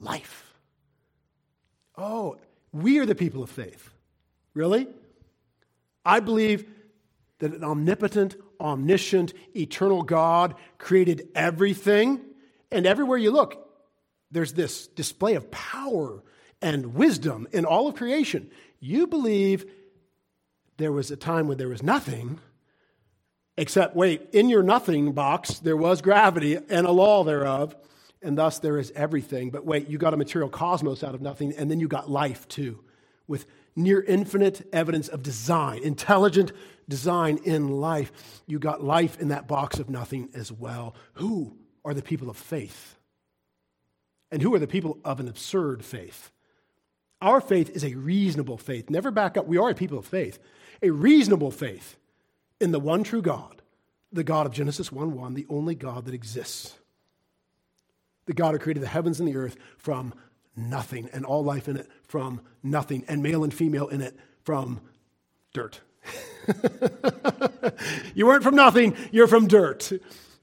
[0.00, 0.51] life.
[1.96, 2.36] Oh,
[2.72, 3.90] we are the people of faith.
[4.54, 4.86] Really?
[6.04, 6.66] I believe
[7.38, 12.20] that an omnipotent, omniscient, eternal God created everything,
[12.70, 13.68] and everywhere you look,
[14.30, 16.22] there's this display of power
[16.60, 18.50] and wisdom in all of creation.
[18.80, 19.66] You believe
[20.76, 22.38] there was a time when there was nothing,
[23.56, 27.76] except, wait, in your nothing box, there was gravity and a law thereof
[28.22, 29.50] and thus there is everything.
[29.50, 32.46] But wait, you got a material cosmos out of nothing, and then you got life
[32.48, 32.80] too,
[33.26, 36.52] with near infinite evidence of design, intelligent
[36.88, 38.42] design in life.
[38.46, 40.94] You got life in that box of nothing as well.
[41.14, 42.96] Who are the people of faith?
[44.30, 46.30] And who are the people of an absurd faith?
[47.20, 48.90] Our faith is a reasonable faith.
[48.90, 49.46] Never back up.
[49.46, 50.38] We are a people of faith.
[50.82, 51.96] A reasonable faith
[52.60, 53.62] in the one true God,
[54.10, 56.78] the God of Genesis 1 1, the only God that exists
[58.26, 60.14] the God who created the heavens and the earth from
[60.56, 64.80] nothing, and all life in it from nothing, and male and female in it from
[65.52, 65.80] dirt.
[68.14, 69.92] you weren't from nothing, you're from dirt.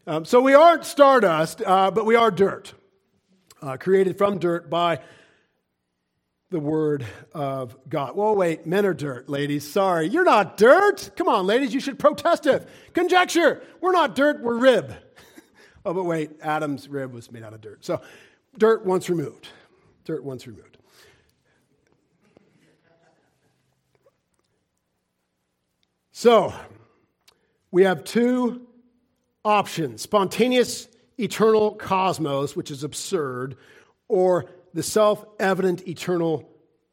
[0.07, 2.73] Um, so we aren't stardust, uh, but we are dirt,
[3.61, 4.99] uh, created from dirt by
[6.49, 8.15] the word of God.
[8.15, 9.69] Well, wait, men are dirt, ladies.
[9.69, 11.11] Sorry, you're not dirt.
[11.15, 12.67] Come on, ladies, you should protest it.
[12.93, 13.61] Conjecture.
[13.81, 14.95] We're not dirt, we're rib.
[15.85, 17.85] Oh, but wait, Adam's rib was made out of dirt.
[17.85, 18.01] So,
[18.57, 19.47] dirt once removed.
[20.05, 20.77] Dirt once removed.
[26.11, 26.53] So,
[27.71, 28.67] we have two
[29.45, 30.87] options spontaneous
[31.17, 33.55] eternal cosmos, which is absurd,
[34.07, 36.48] or the self evident eternal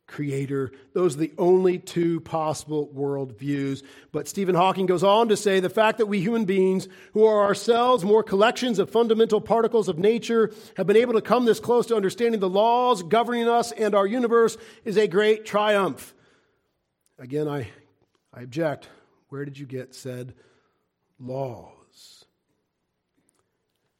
[0.07, 0.71] creator.
[0.93, 3.83] Those are the only two possible worldviews.
[4.13, 7.45] But Stephen Hawking goes on to say the fact that we human beings, who are
[7.45, 11.87] ourselves more collections of fundamental particles of nature, have been able to come this close
[11.87, 16.15] to understanding the laws governing us and our universe is a great triumph.
[17.19, 17.69] Again, I,
[18.33, 18.89] I object.
[19.29, 20.35] Where did you get said
[21.19, 22.25] laws?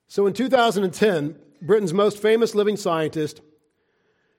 [0.09, 3.41] So in 2010, Britain's most famous living scientist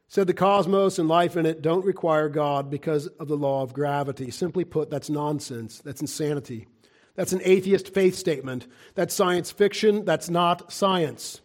[0.08, 3.74] said the cosmos and life in it don't require God because of the law of
[3.74, 4.32] gravity.
[4.32, 5.80] Simply put, that's nonsense.
[5.80, 6.68] That's insanity.
[7.16, 8.68] That's an atheist faith statement.
[8.96, 10.06] That's science fiction.
[10.06, 11.42] That's not science.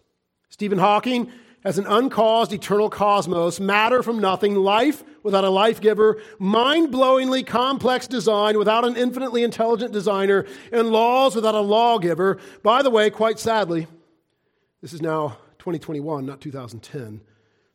[0.48, 1.32] Stephen Hawking
[1.64, 7.46] has an uncaused eternal cosmos, matter from nothing, life without a life giver, mind blowingly
[7.46, 12.38] complex design without an infinitely intelligent designer, and laws without a lawgiver.
[12.62, 13.86] By the way, quite sadly,
[14.80, 17.20] this is now 2021, not 2010.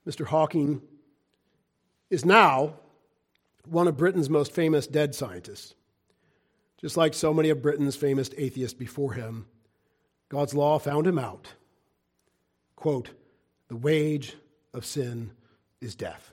[0.07, 0.25] Mr.
[0.25, 0.81] Hawking
[2.09, 2.75] is now
[3.65, 5.75] one of Britain's most famous dead scientists.
[6.77, 9.47] Just like so many of Britain's famous atheists before him,
[10.29, 11.53] God's law found him out.
[12.77, 13.09] Quote,
[13.67, 14.37] the wage
[14.73, 15.31] of sin
[15.81, 16.31] is death,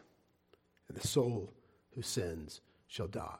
[0.88, 1.52] and the soul
[1.94, 3.38] who sins shall die.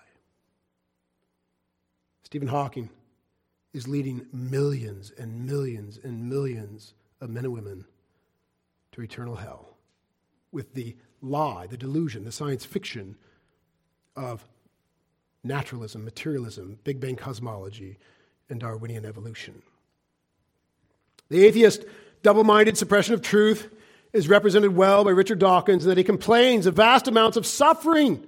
[2.24, 2.90] Stephen Hawking
[3.72, 7.84] is leading millions and millions and millions of men and women
[8.90, 9.73] to eternal hell
[10.54, 13.16] with the lie, the delusion, the science fiction
[14.16, 14.46] of
[15.42, 17.98] naturalism, materialism, Big Bang cosmology,
[18.48, 19.62] and Darwinian evolution.
[21.28, 21.84] The atheist
[22.22, 23.74] double minded suppression of truth
[24.12, 28.26] is represented well by Richard Dawkins in that he complains of vast amounts of suffering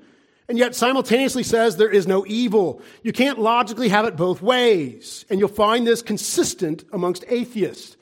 [0.49, 2.81] and yet simultaneously says there is no evil.
[3.03, 5.25] You can't logically have it both ways.
[5.29, 7.97] And you'll find this consistent amongst atheists.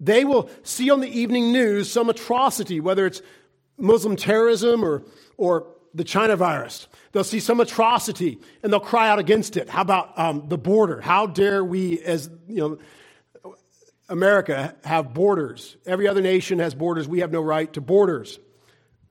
[0.00, 3.20] They will see on the evening news some atrocity, whether it's
[3.78, 5.02] Muslim terrorism or,
[5.36, 6.88] or the China virus.
[7.12, 9.68] They'll see some atrocity and they'll cry out against it.
[9.68, 11.00] How about um, the border?
[11.00, 12.78] How dare we, as you know,
[14.08, 15.76] America, have borders?
[15.86, 17.06] Every other nation has borders.
[17.08, 18.38] We have no right to borders.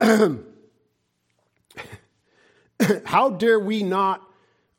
[3.04, 4.22] How dare we not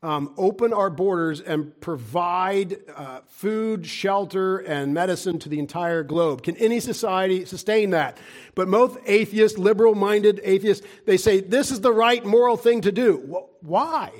[0.03, 6.43] um, open our borders and provide uh, food, shelter, and medicine to the entire globe.
[6.43, 8.17] Can any society sustain that?
[8.53, 12.91] But most atheists, liberal minded atheists, they say this is the right moral thing to
[12.91, 13.23] do.
[13.25, 14.11] Well, why?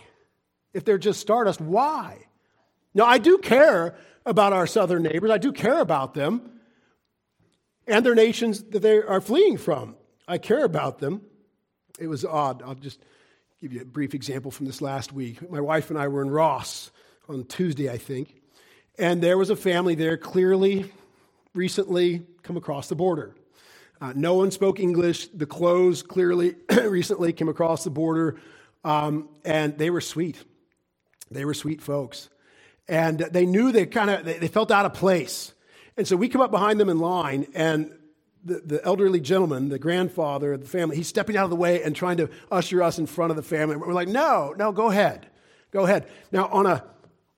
[0.74, 2.28] If they're just stardust, why?
[2.94, 6.50] Now, I do care about our southern neighbors, I do care about them
[7.86, 9.96] and their nations that they are fleeing from.
[10.28, 11.22] I care about them.
[12.00, 12.64] It was odd.
[12.64, 13.00] I'll just
[13.64, 15.50] give you a brief example from this last week.
[15.50, 16.92] My wife and I were in Ross
[17.30, 18.36] on Tuesday, I think,
[19.00, 20.92] and there was a family there clearly
[21.54, 23.34] recently come across the border.
[24.02, 25.30] Uh, no one spoke English.
[25.30, 28.36] The clothes clearly recently came across the border,
[28.84, 30.44] um, and they were sweet.
[31.32, 32.28] They were sweet folks,
[32.90, 35.54] and they knew they kind of they, they felt out of place.
[35.96, 37.98] And so we come up behind them in line, and
[38.44, 41.82] the, the elderly gentleman, the grandfather of the family, he's stepping out of the way
[41.82, 43.76] and trying to usher us in front of the family.
[43.78, 45.28] We're like, no, no, go ahead.
[45.72, 46.08] Go ahead.
[46.32, 46.84] Now, on a,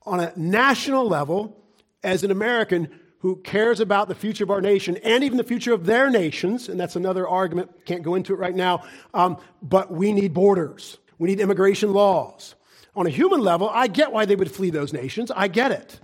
[0.03, 1.61] on a national level,
[2.03, 2.89] as an American
[3.19, 6.69] who cares about the future of our nation and even the future of their nations,
[6.69, 10.99] and that's another argument, can't go into it right now, um, but we need borders.
[11.17, 12.55] We need immigration laws.
[12.95, 15.31] On a human level, I get why they would flee those nations.
[15.35, 15.99] I get it.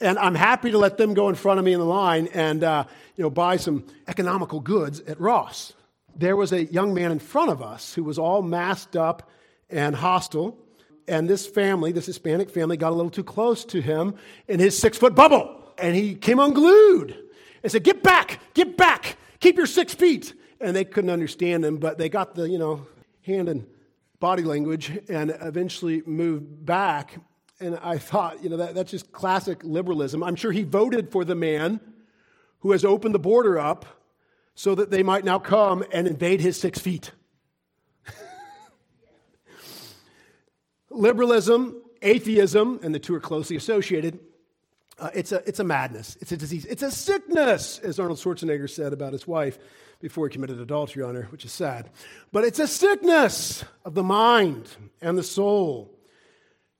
[0.00, 2.62] And I'm happy to let them go in front of me in the line and
[2.62, 2.84] uh,
[3.16, 5.72] you know, buy some economical goods at Ross.
[6.14, 9.30] There was a young man in front of us who was all masked up
[9.70, 10.58] and hostile.
[11.08, 14.16] And this family, this Hispanic family, got a little too close to him
[14.48, 15.62] in his six foot bubble.
[15.78, 17.16] And he came unglued
[17.62, 20.34] and said, Get back, get back, keep your six feet.
[20.60, 22.86] And they couldn't understand him, but they got the, you know,
[23.22, 23.66] hand and
[24.20, 27.18] body language and eventually moved back.
[27.58, 30.22] And I thought, you know, that, that's just classic liberalism.
[30.22, 31.80] I'm sure he voted for the man
[32.60, 33.86] who has opened the border up
[34.54, 37.12] so that they might now come and invade his six feet.
[40.90, 44.18] Liberalism, atheism, and the two are closely associated.
[44.98, 46.16] Uh, it's, a, it's a madness.
[46.20, 46.64] It's a disease.
[46.64, 49.58] It's a sickness, as Arnold Schwarzenegger said about his wife
[50.00, 51.90] before he committed adultery on her, which is sad.
[52.32, 54.68] But it's a sickness of the mind
[55.02, 55.95] and the soul.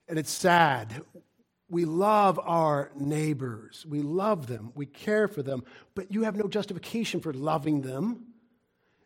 [0.09, 1.03] And it's sad.
[1.69, 3.85] We love our neighbors.
[3.89, 4.73] We love them.
[4.75, 5.65] We care for them.
[5.95, 8.27] But you have no justification for loving them.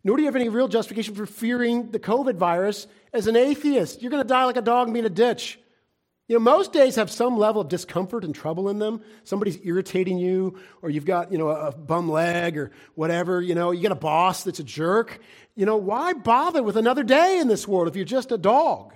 [0.05, 4.03] Nor do you have any real justification for fearing the COVID virus as an atheist.
[4.03, 5.59] You're going to die like a dog and be in a ditch.
[6.28, 9.03] You know, most days have some level of discomfort and trouble in them.
[9.24, 13.42] Somebody's irritating you, or you've got, you know, a bum leg or whatever.
[13.42, 15.18] You know, you got a boss that's a jerk.
[15.57, 18.94] You know, why bother with another day in this world if you're just a dog?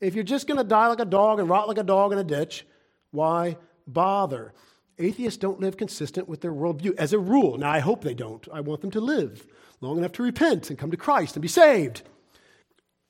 [0.00, 2.18] If you're just going to die like a dog and rot like a dog in
[2.18, 2.66] a ditch,
[3.10, 4.52] why bother?
[4.98, 7.58] Atheists don't live consistent with their worldview as a rule.
[7.58, 8.46] Now, I hope they don't.
[8.52, 9.46] I want them to live
[9.80, 12.02] long enough to repent and come to Christ and be saved.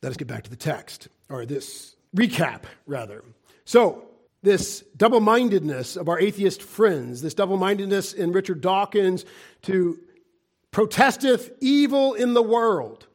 [0.03, 3.25] Let us get back to the text, or this recap, rather.
[3.65, 4.05] So,
[4.43, 9.25] this double mindedness of our atheist friends, this double mindedness in Richard Dawkins
[9.63, 9.99] to
[10.71, 13.07] protesteth evil in the world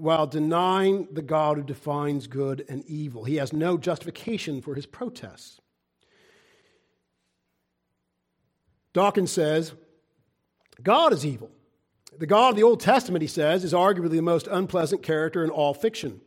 [0.00, 3.24] while denying the God who defines good and evil.
[3.24, 5.60] He has no justification for his protests.
[8.92, 9.72] Dawkins says,
[10.82, 11.50] God is evil.
[12.18, 15.50] The God of the Old Testament, he says, is arguably the most unpleasant character in
[15.50, 16.20] all fiction.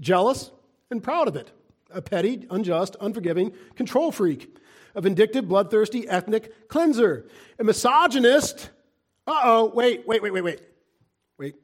[0.00, 0.50] Jealous
[0.90, 1.52] and proud of it
[1.94, 4.56] a petty, unjust, unforgiving control freak,
[4.94, 8.70] a vindictive, bloodthirsty ethnic cleanser, a misogynist.
[9.26, 10.60] Uh oh, wait, wait, wait, wait, wait.
[11.38, 11.54] Wait.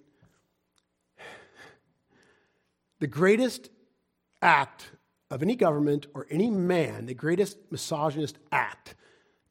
[3.01, 3.71] The greatest
[4.43, 4.91] act
[5.31, 8.95] of any government or any man, the greatest misogynist act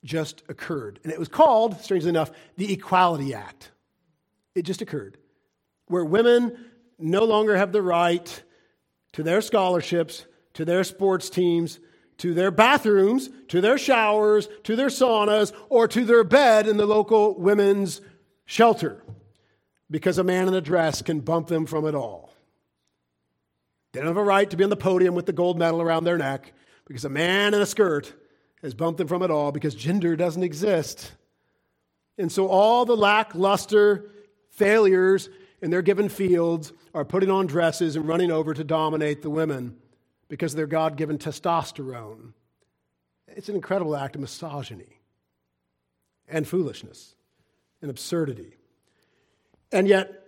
[0.03, 0.99] just occurred.
[1.03, 3.71] And it was called, strangely enough, the Equality Act.
[4.55, 5.17] It just occurred,
[5.87, 6.57] where women
[6.97, 8.43] no longer have the right
[9.13, 11.79] to their scholarships, to their sports teams,
[12.17, 16.87] to their bathrooms, to their showers, to their saunas, or to their bed in the
[16.87, 18.01] local women's
[18.45, 19.03] shelter
[19.89, 22.26] because a man in a dress can bump them from it all.
[23.97, 26.03] They don't have a right to be on the podium with the gold medal around
[26.03, 26.53] their neck
[26.85, 28.13] because a man in a skirt
[28.61, 31.13] has bumped them from it all because gender doesn't exist.
[32.19, 34.11] And so all the lackluster
[34.51, 35.31] failures
[35.63, 39.75] in their given fields are putting on dresses and running over to dominate the women
[40.29, 42.33] because of their God given testosterone.
[43.29, 45.01] It's an incredible act of misogyny
[46.27, 47.15] and foolishness
[47.81, 48.57] and absurdity.
[49.71, 50.23] And yet,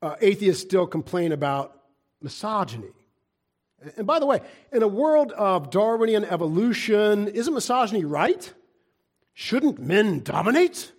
[0.00, 1.81] uh, atheists still complain about
[2.22, 2.90] misogyny.
[3.96, 4.40] And by the way,
[4.72, 8.52] in a world of Darwinian evolution, isn't misogyny right?
[9.34, 10.92] Shouldn't men dominate?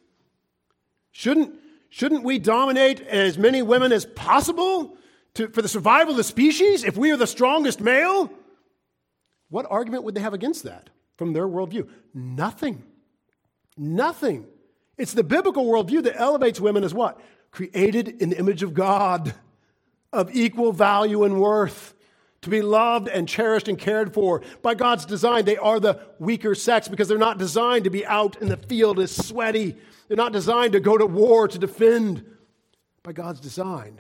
[1.11, 1.55] Shouldn't,
[1.89, 4.97] shouldn't we dominate as many women as possible?
[5.35, 8.31] to, for the survival of the species if we are the strongest male?
[9.49, 11.87] What argument would they have against that from their worldview?
[12.13, 12.83] Nothing.
[13.77, 14.45] Nothing.
[14.97, 17.19] It's the biblical worldview that elevates women as what?
[17.51, 19.33] Created in the image of God,
[20.13, 21.93] of equal value and worth,
[22.41, 24.41] to be loved and cherished and cared for.
[24.61, 28.41] By God's design, they are the weaker sex because they're not designed to be out
[28.41, 29.75] in the field as sweaty.
[30.07, 32.25] They're not designed to go to war to defend.
[33.01, 33.99] By God's design,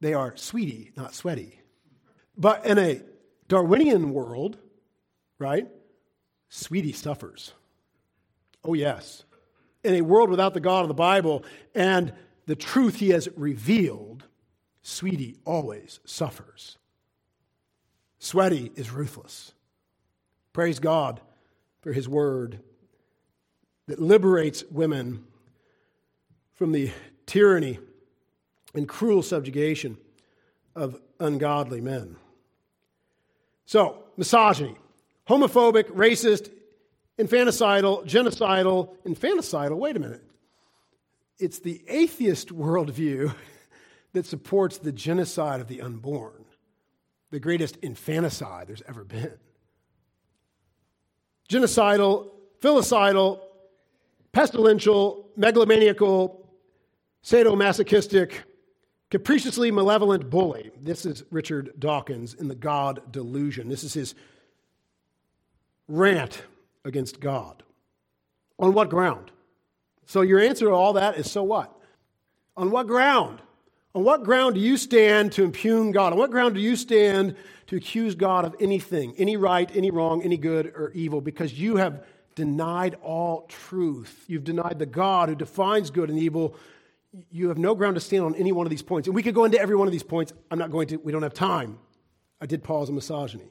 [0.00, 1.60] they are sweetie, not sweaty.
[2.36, 3.02] But in a
[3.48, 4.58] Darwinian world,
[5.38, 5.68] right,
[6.48, 7.52] sweetie suffers.
[8.64, 9.24] Oh, yes.
[9.84, 11.44] In a world without the God of the Bible
[11.74, 12.12] and
[12.46, 14.24] the truth he has revealed,
[14.86, 16.78] sweetie always suffers.
[18.20, 19.52] Sweaty is ruthless.
[20.52, 21.20] Praise God
[21.80, 22.60] for his word
[23.88, 25.24] that liberates women
[26.54, 26.92] from the
[27.26, 27.80] tyranny
[28.74, 29.98] and cruel subjugation
[30.76, 32.14] of ungodly men.
[33.64, 34.76] So, misogyny,
[35.28, 36.48] homophobic, racist,
[37.18, 39.76] infanticidal, genocidal, infanticidal.
[39.78, 40.22] Wait a minute.
[41.40, 43.34] It's the atheist worldview
[44.16, 46.44] that supports the genocide of the unborn,
[47.30, 49.34] the greatest infanticide there's ever been.
[51.50, 53.40] Genocidal, filicidal,
[54.32, 56.46] pestilential, megalomaniacal,
[57.22, 58.32] sadomasochistic,
[59.08, 60.72] Capriciously malevolent bully.
[60.82, 63.68] This is Richard Dawkins in The God Delusion.
[63.68, 64.16] This is his
[65.86, 66.42] rant
[66.84, 67.62] against God.
[68.58, 69.30] On what ground?
[70.06, 71.72] So, your answer to all that is so what?
[72.56, 73.40] On what ground?
[73.96, 76.12] On what ground do you stand to impugn God?
[76.12, 77.34] On what ground do you stand
[77.68, 81.22] to accuse God of anything, any right, any wrong, any good or evil?
[81.22, 84.24] Because you have denied all truth.
[84.28, 86.54] You've denied the God who defines good and evil
[87.30, 89.08] you have no ground to stand on any one of these points.
[89.08, 90.34] And we could go into every one of these points.
[90.50, 91.78] I'm not going to, we don't have time.
[92.40, 93.48] I did pause on misogyny.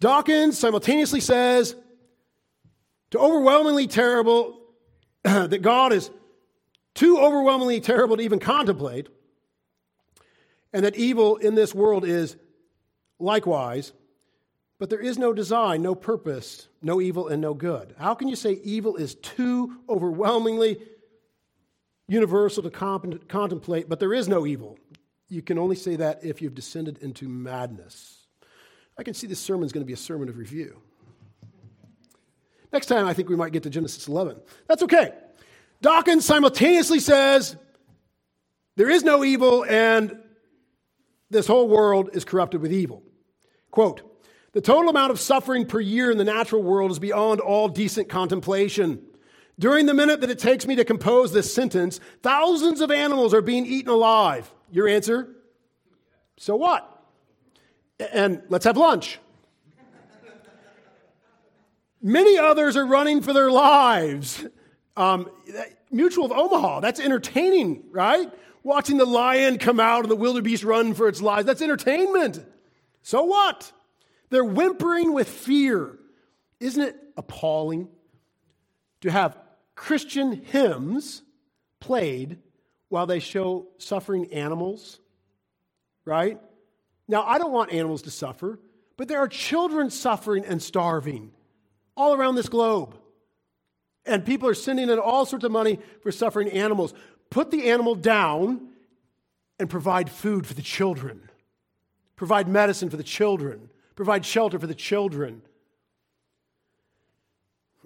[0.00, 1.76] Dawkins simultaneously says
[3.10, 4.58] to overwhelmingly terrible,
[5.24, 6.10] that God is
[6.94, 9.08] too overwhelmingly terrible to even contemplate,
[10.72, 12.36] and that evil in this world is
[13.18, 13.92] likewise,
[14.78, 17.94] but there is no design, no purpose, no evil, and no good.
[17.98, 20.78] How can you say evil is too overwhelmingly
[22.10, 24.78] universal to comp- contemplate, but there is no evil.
[25.28, 28.26] You can only say that if you've descended into madness.
[28.98, 30.82] I can see this sermon is going to be a sermon of review.
[32.72, 34.40] Next time, I think we might get to Genesis 11.
[34.66, 35.12] That's okay.
[35.80, 37.56] Dawkins simultaneously says
[38.76, 40.18] there is no evil and
[41.30, 43.02] this whole world is corrupted with evil.
[43.70, 44.02] Quote,
[44.52, 48.08] the total amount of suffering per year in the natural world is beyond all decent
[48.08, 49.00] contemplation.
[49.58, 53.42] During the minute that it takes me to compose this sentence, thousands of animals are
[53.42, 54.52] being eaten alive.
[54.72, 55.28] Your answer?
[56.36, 56.86] So what?
[58.12, 59.18] And let's have lunch.
[62.02, 64.44] Many others are running for their lives.
[65.00, 65.30] Um,
[65.90, 68.30] Mutual of Omaha, that's entertaining, right?
[68.62, 72.44] Watching the lion come out and the wildebeest run for its lives, that's entertainment.
[73.02, 73.72] So what?
[74.28, 75.98] They're whimpering with fear.
[76.60, 77.88] Isn't it appalling
[79.00, 79.38] to have
[79.74, 81.22] Christian hymns
[81.80, 82.36] played
[82.90, 85.00] while they show suffering animals?
[86.04, 86.38] Right?
[87.08, 88.58] Now, I don't want animals to suffer,
[88.98, 91.32] but there are children suffering and starving
[91.96, 92.99] all around this globe.
[94.06, 96.94] And people are sending in all sorts of money for suffering animals.
[97.28, 98.68] Put the animal down
[99.58, 101.28] and provide food for the children,
[102.16, 105.42] provide medicine for the children, provide shelter for the children.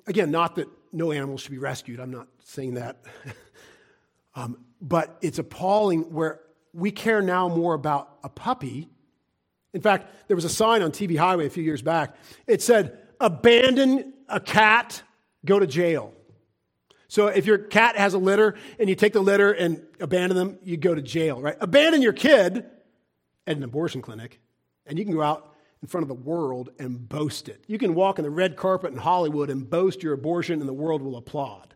[0.06, 2.98] Again, not that no animals should be rescued, I'm not saying that.
[4.36, 6.40] um, but it's appalling where
[6.72, 8.88] we care now more about a puppy.
[9.72, 12.14] In fact, there was a sign on TV Highway a few years back.
[12.46, 15.02] It said, abandon a cat,
[15.44, 16.12] go to jail.
[17.08, 20.58] So if your cat has a litter and you take the litter and abandon them,
[20.62, 21.56] you go to jail, right?
[21.60, 22.64] Abandon your kid
[23.46, 24.40] at an abortion clinic,
[24.86, 27.62] and you can go out in front of the world and boast it.
[27.66, 30.72] You can walk in the red carpet in Hollywood and boast your abortion, and the
[30.72, 31.74] world will applaud,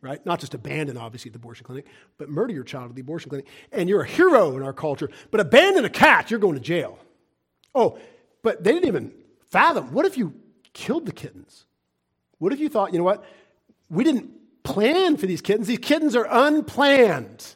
[0.00, 0.24] right?
[0.26, 1.86] Not just abandon, obviously, the abortion clinic,
[2.18, 3.46] but murder your child at the abortion clinic.
[3.70, 5.08] And you're a hero in our culture.
[5.30, 6.98] But abandon a cat, you're going to jail.
[7.72, 7.98] Oh,
[8.42, 9.12] but they didn't even
[9.48, 9.92] fathom.
[9.92, 10.34] What if you
[10.72, 11.66] killed the kittens?
[12.40, 13.22] What if you thought, you know what?
[13.88, 15.68] We didn't plan for these kittens.
[15.68, 17.54] These kittens are unplanned.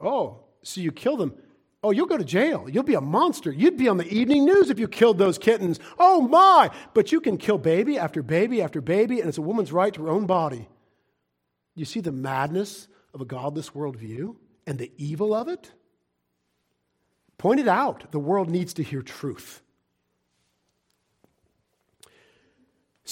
[0.00, 1.34] Oh, so you kill them.
[1.82, 2.68] Oh, you'll go to jail.
[2.70, 3.50] You'll be a monster.
[3.50, 5.80] You'd be on the evening news if you killed those kittens.
[5.98, 6.70] Oh, my.
[6.94, 10.04] But you can kill baby after baby after baby, and it's a woman's right to
[10.04, 10.68] her own body.
[11.74, 14.36] You see the madness of a godless worldview
[14.68, 15.72] and the evil of it?
[17.38, 18.12] Point it out.
[18.12, 19.62] The world needs to hear truth.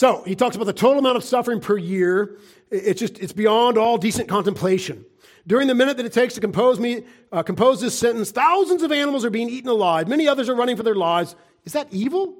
[0.00, 2.38] So he talks about the total amount of suffering per year.
[2.70, 5.04] It's just, it's beyond all decent contemplation.
[5.46, 8.92] During the minute that it takes to compose me, uh, compose this sentence, thousands of
[8.92, 10.08] animals are being eaten alive.
[10.08, 11.36] Many others are running for their lives.
[11.66, 12.34] Is that evil?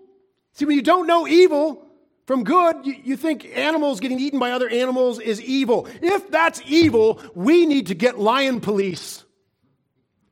[0.55, 1.87] See, when you don't know evil
[2.25, 5.87] from good, you, you think animals getting eaten by other animals is evil.
[6.01, 9.23] If that's evil, we need to get lion police,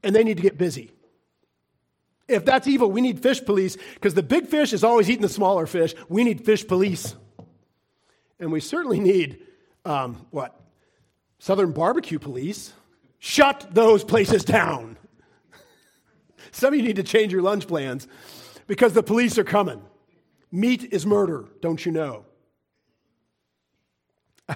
[0.02, 0.92] and they need to get busy.
[2.28, 5.30] If that's evil, we need fish police because the big fish is always eating the
[5.30, 5.94] smaller fish.
[6.08, 7.14] We need fish police.
[8.38, 9.40] And we certainly need,
[9.86, 10.60] um, what?
[11.38, 12.74] Southern barbecue police.
[13.18, 14.98] Shut those places down.
[16.52, 18.06] Some of you need to change your lunch plans
[18.66, 19.82] because the police are coming.
[20.52, 22.24] Meat is murder, don't you know?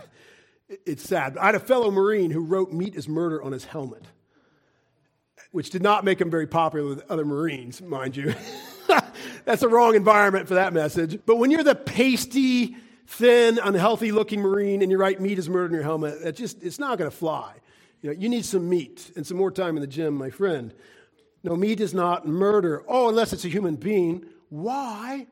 [0.86, 1.36] It's sad.
[1.36, 4.06] I had a fellow Marine who wrote meat is murder on his helmet
[5.52, 8.34] which did not make him very popular with other Marines, mind you.
[9.44, 11.20] That's the wrong environment for that message.
[11.24, 12.76] But when you're the pasty,
[13.06, 16.62] thin, unhealthy looking Marine and you write meat is murder in your helmet, it just,
[16.62, 17.54] it's not going to fly.
[18.00, 20.74] You, know, you need some meat and some more time in the gym, my friend.
[21.44, 22.82] No, meat is not murder.
[22.88, 24.24] Oh, unless it's a human being.
[24.48, 25.26] Why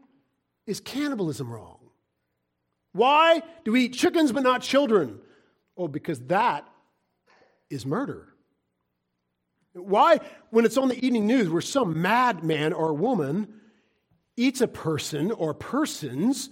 [0.67, 1.79] is cannibalism wrong?
[2.93, 5.21] Why do we eat chickens but not children?
[5.77, 6.67] Oh, because that
[7.71, 8.30] is murder.
[9.73, 13.49] Why, when it's on the evening news where some madman or woman
[14.37, 16.51] eats a person or persons,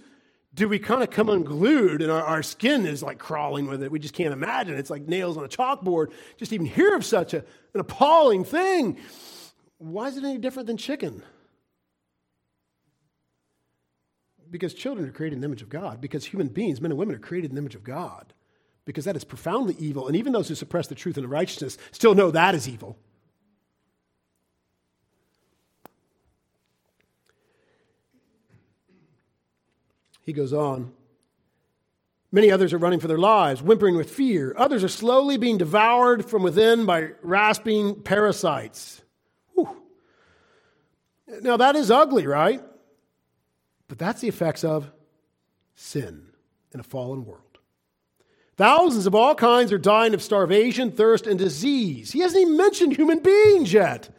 [0.53, 3.91] do we kind of come unglued and our, our, skin is like crawling with it?
[3.91, 4.75] We just can't imagine.
[4.75, 6.11] It's like nails on a chalkboard.
[6.37, 7.39] Just even hear of such a,
[7.73, 8.97] an appalling thing.
[9.77, 11.21] Why is it any different than chicken?
[14.49, 17.15] Because children are created in the image of God, because human beings, men and women,
[17.15, 18.33] are created in the image of God,
[18.83, 20.07] because that is profoundly evil.
[20.07, 22.97] And even those who suppress the truth and the righteousness still know that is evil.
[30.29, 30.91] He goes on.
[32.31, 34.53] Many others are running for their lives, whimpering with fear.
[34.55, 39.01] Others are slowly being devoured from within by rasping parasites.
[39.55, 39.75] Whew.
[41.41, 42.61] Now, that is ugly, right?
[43.87, 44.91] But that's the effects of
[45.73, 46.27] sin
[46.71, 47.57] in a fallen world.
[48.55, 52.11] Thousands of all kinds are dying of starvation, thirst, and disease.
[52.11, 54.15] He hasn't even mentioned human beings yet.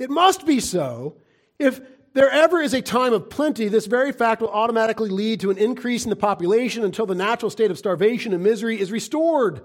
[0.00, 1.18] It must be so
[1.60, 1.80] If
[2.12, 5.58] there ever is a time of plenty, this very fact will automatically lead to an
[5.58, 9.62] increase in the population until the natural state of starvation and misery is restored.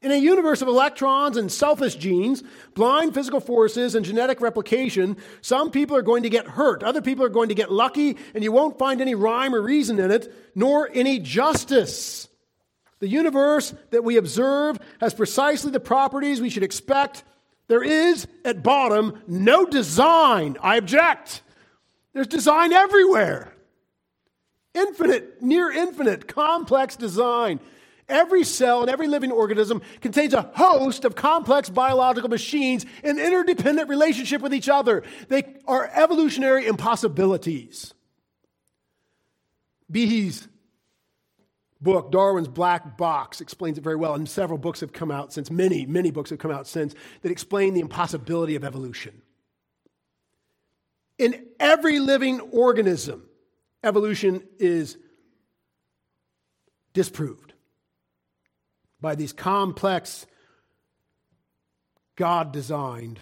[0.00, 2.42] In a universe of electrons and selfish genes,
[2.74, 6.82] blind physical forces, and genetic replication, some people are going to get hurt.
[6.82, 9.98] Other people are going to get lucky, and you won't find any rhyme or reason
[9.98, 12.28] in it, nor any justice.
[13.00, 17.24] The universe that we observe has precisely the properties we should expect.
[17.66, 20.58] There is, at bottom, no design.
[20.60, 21.42] I object.
[22.14, 23.52] There's design everywhere.
[24.72, 27.60] Infinite, near infinite, complex design.
[28.08, 33.88] Every cell and every living organism contains a host of complex biological machines in interdependent
[33.88, 35.02] relationship with each other.
[35.28, 37.94] They are evolutionary impossibilities.
[39.90, 40.48] Behe's
[41.80, 45.50] book, Darwin's Black Box, explains it very well, and several books have come out since,
[45.50, 49.22] many, many books have come out since, that explain the impossibility of evolution.
[51.18, 53.28] In every living organism,
[53.82, 54.96] evolution is
[56.92, 57.52] disproved
[59.00, 60.26] by these complex,
[62.16, 63.20] God designed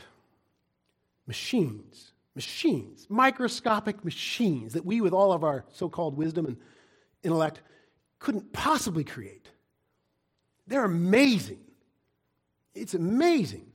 [1.27, 2.13] machines.
[2.35, 6.57] Machines, microscopic machines that we, with all of our so called wisdom and
[7.23, 7.61] intellect,
[8.19, 9.51] couldn't possibly create.
[10.67, 11.61] They're amazing.
[12.75, 13.72] It's amazing.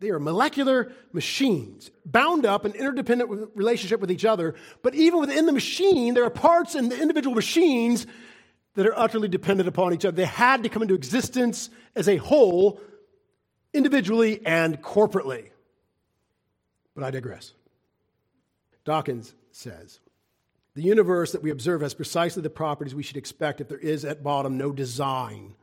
[0.00, 4.54] They are molecular machines, bound up in interdependent relationship with each other.
[4.82, 8.06] But even within the machine, there are parts in the individual machines
[8.74, 10.16] that are utterly dependent upon each other.
[10.16, 12.80] They had to come into existence as a whole,
[13.74, 15.50] individually and corporately.
[16.94, 17.54] But I digress.
[18.84, 19.98] Dawkins says
[20.74, 24.04] the universe that we observe has precisely the properties we should expect if there is
[24.04, 25.56] at bottom no design,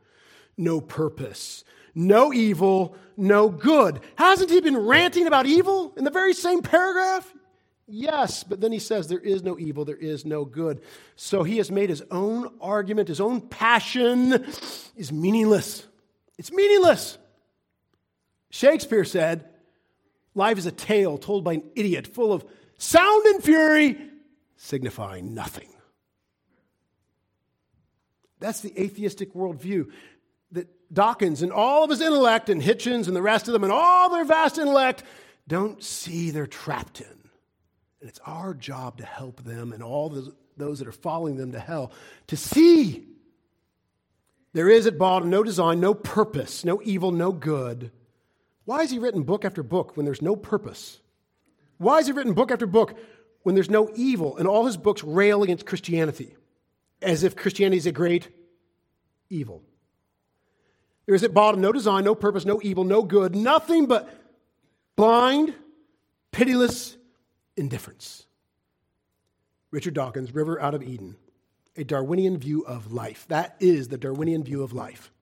[0.58, 1.64] no purpose,
[1.96, 4.00] no evil, no good.
[4.16, 7.32] Hasn't he been ranting about evil in the very same paragraph?
[7.88, 10.82] Yes, but then he says there is no evil, there is no good.
[11.16, 14.44] So he has made his own argument, his own passion
[14.96, 15.86] is meaningless.
[16.36, 17.16] It's meaningless.
[18.50, 19.48] Shakespeare said,
[20.34, 22.44] Life is a tale told by an idiot, full of
[22.76, 23.96] sound and fury,
[24.56, 25.68] signifying nothing.
[28.38, 29.90] That's the atheistic worldview
[30.92, 34.10] Dawkins and all of his intellect, and Hitchens and the rest of them, and all
[34.10, 35.02] their vast intellect,
[35.48, 37.30] don't see they're trapped in.
[38.00, 41.60] And it's our job to help them and all those that are following them to
[41.60, 41.92] hell
[42.28, 43.04] to see
[44.52, 47.90] there is at bottom no design, no purpose, no evil, no good.
[48.64, 50.98] Why has he written book after book when there's no purpose?
[51.78, 52.98] Why has he written book after book
[53.42, 56.36] when there's no evil and all his books rail against Christianity
[57.02, 58.28] as if Christianity is a great
[59.28, 59.62] evil?
[61.06, 64.12] There is at bottom no design, no purpose, no evil, no good, nothing but
[64.96, 65.54] blind,
[66.32, 66.96] pitiless,
[67.56, 68.26] indifference.
[69.70, 71.16] Richard Dawkins, River Out of Eden,
[71.76, 73.26] a Darwinian view of life.
[73.28, 75.12] That is the Darwinian view of life.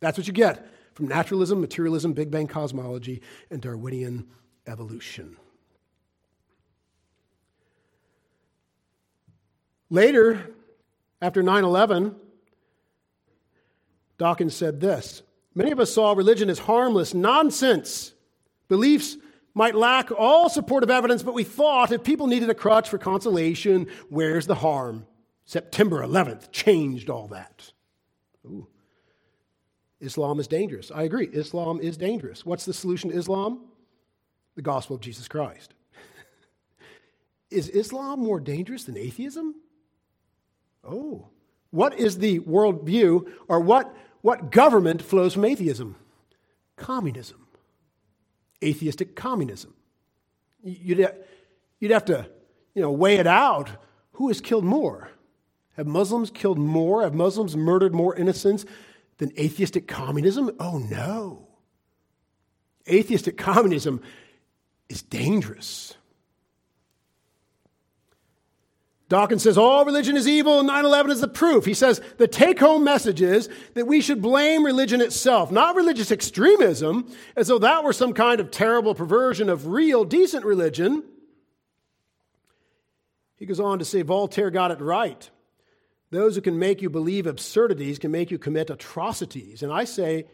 [0.00, 4.26] That's what you get from naturalism, materialism, Big Bang cosmology, and Darwinian
[4.66, 5.36] evolution.
[9.90, 10.50] Later,
[11.20, 12.16] after 9 11,
[14.24, 15.20] Dawkins said this
[15.54, 18.14] Many of us saw religion as harmless nonsense,
[18.68, 19.18] beliefs
[19.52, 23.86] might lack all supportive evidence, but we thought if people needed a crutch for consolation,
[24.08, 25.06] where's the harm?
[25.44, 27.70] September 11th changed all that.
[28.46, 28.66] Ooh.
[30.00, 30.90] Islam is dangerous.
[30.90, 31.26] I agree.
[31.26, 32.46] Islam is dangerous.
[32.46, 33.60] What's the solution to Islam?
[34.54, 35.74] The gospel of Jesus Christ.
[37.50, 39.54] is Islam more dangerous than atheism?
[40.82, 41.28] Oh.
[41.70, 43.94] What is the worldview or what,
[44.24, 45.94] what government flows from atheism?
[46.76, 47.44] Communism
[48.64, 49.74] atheistic communism.
[50.62, 51.06] You'd,
[51.78, 52.26] you'd have to
[52.74, 53.70] you know, weigh it out.
[54.12, 55.10] Who has killed more?
[55.76, 57.02] Have Muslims killed more?
[57.02, 58.64] Have Muslims murdered more innocents
[59.18, 60.50] than atheistic communism?
[60.58, 61.48] Oh, no.
[62.88, 64.00] Atheistic communism
[64.88, 65.94] is dangerous.
[69.14, 71.64] Dawkins says all religion is evil and 9 11 is the proof.
[71.64, 76.10] He says the take home message is that we should blame religion itself, not religious
[76.10, 81.04] extremism, as though that were some kind of terrible perversion of real, decent religion.
[83.36, 85.30] He goes on to say Voltaire got it right.
[86.10, 89.62] Those who can make you believe absurdities can make you commit atrocities.
[89.62, 90.26] And I say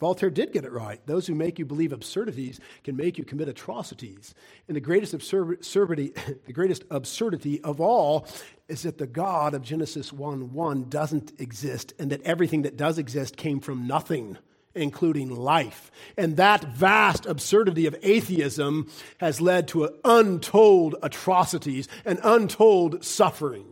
[0.00, 1.04] Voltaire did get it right.
[1.06, 4.32] Those who make you believe absurdities can make you commit atrocities.
[4.68, 6.12] And the greatest absurdity,
[6.46, 8.26] the greatest absurdity of all
[8.68, 12.98] is that the God of Genesis 1 1 doesn't exist and that everything that does
[12.98, 14.38] exist came from nothing
[14.74, 15.90] including life.
[16.16, 18.88] And that vast absurdity of atheism
[19.18, 23.66] has led to untold atrocities and untold suffering.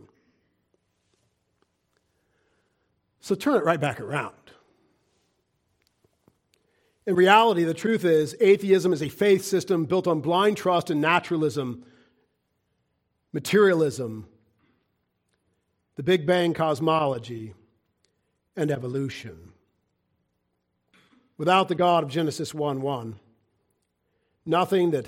[3.21, 4.36] So turn it right back around.
[7.07, 10.99] In reality, the truth is, atheism is a faith system built on blind trust and
[10.99, 11.85] naturalism,
[13.31, 14.27] materialism,
[15.95, 17.53] the Big Bang cosmology,
[18.57, 19.53] and evolution.
[21.37, 23.17] Without the God of Genesis 1 1,
[24.45, 25.07] nothing that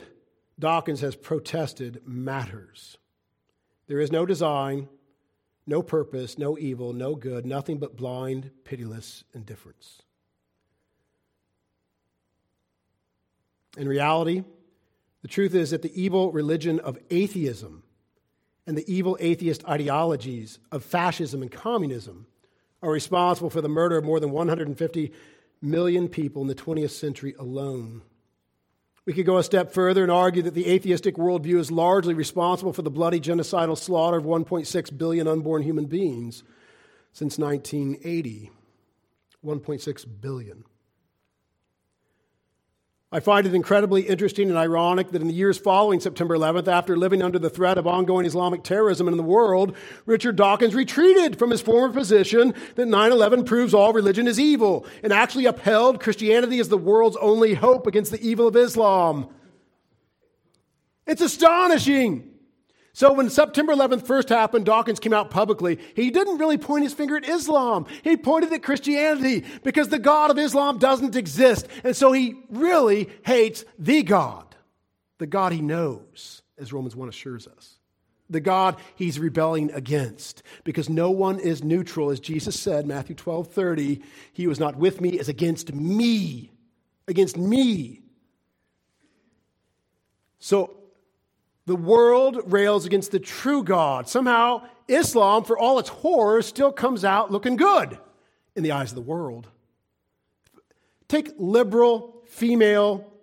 [0.57, 2.97] Dawkins has protested matters.
[3.87, 4.87] There is no design,
[5.67, 10.03] no purpose, no evil, no good, nothing but blind, pitiless indifference.
[13.77, 14.43] In reality,
[15.21, 17.83] the truth is that the evil religion of atheism
[18.65, 22.27] and the evil atheist ideologies of fascism and communism
[22.81, 25.11] are responsible for the murder of more than 150
[25.61, 28.01] million people in the 20th century alone.
[29.05, 32.73] We could go a step further and argue that the atheistic worldview is largely responsible
[32.73, 36.43] for the bloody genocidal slaughter of 1.6 billion unborn human beings
[37.11, 38.51] since 1980.
[39.43, 40.63] 1.6 billion.
[43.11, 46.95] I find it incredibly interesting and ironic that in the years following September 11th, after
[46.95, 51.49] living under the threat of ongoing Islamic terrorism in the world, Richard Dawkins retreated from
[51.49, 56.59] his former position that 9 11 proves all religion is evil and actually upheld Christianity
[56.59, 59.27] as the world's only hope against the evil of Islam.
[61.07, 62.28] It's astonishing.
[62.99, 65.79] So when September 11th first happened, Dawkins came out publicly.
[65.95, 67.85] He didn't really point his finger at Islam.
[68.03, 71.65] He pointed at Christianity because the God of Islam doesn't exist.
[71.85, 74.53] And so he really hates the God,
[75.17, 77.79] the God he knows, as Romans 1 assures us.
[78.29, 80.43] The God he's rebelling against.
[80.65, 84.01] Because no one is neutral, as Jesus said, Matthew 12 30,
[84.33, 86.51] he was not with me, is against me.
[87.07, 88.01] Against me.
[90.39, 90.78] So
[91.69, 94.09] the world rails against the true God.
[94.09, 97.99] Somehow, Islam, for all its horrors, still comes out looking good
[98.55, 99.47] in the eyes of the world.
[101.07, 103.13] Take liberal female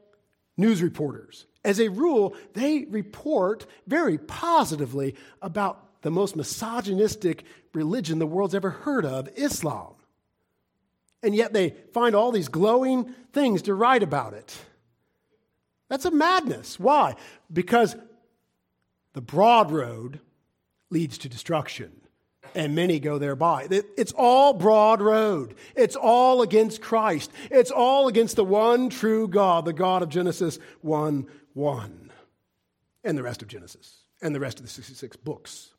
[0.56, 1.46] news reporters.
[1.64, 7.42] As a rule, they report very positively about the most misogynistic
[7.74, 9.94] religion the world's ever heard of Islam.
[11.20, 14.56] And yet they find all these glowing things to write about it.
[15.88, 16.78] That's a madness.
[16.78, 17.16] Why?
[17.52, 17.96] Because
[19.16, 20.20] the broad road
[20.90, 21.90] leads to destruction,
[22.54, 23.66] and many go thereby.
[23.70, 25.54] It's all broad road.
[25.74, 27.32] It's all against Christ.
[27.50, 32.12] It's all against the one true God, the God of Genesis 1 1,
[33.04, 35.72] and the rest of Genesis, and the rest of the 66 books.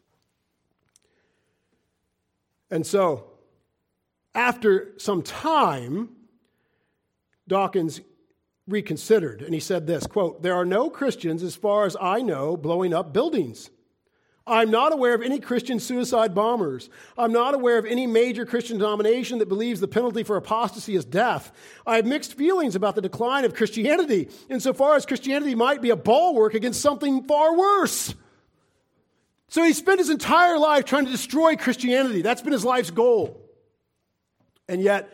[2.71, 3.25] And so,
[4.33, 6.09] after some time,
[7.47, 8.01] Dawkins
[8.67, 9.41] reconsidered.
[9.41, 12.93] And he said this quote there are no christians as far as i know blowing
[12.93, 13.69] up buildings.
[14.45, 16.89] I'm not aware of any christian suicide bombers.
[17.17, 21.05] I'm not aware of any major christian denomination that believes the penalty for apostasy is
[21.05, 21.51] death.
[21.85, 25.97] I have mixed feelings about the decline of christianity insofar as christianity might be a
[25.97, 28.13] bulwark against something far worse.
[29.49, 32.21] So he spent his entire life trying to destroy christianity.
[32.21, 33.41] That's been his life's goal.
[34.67, 35.09] And yet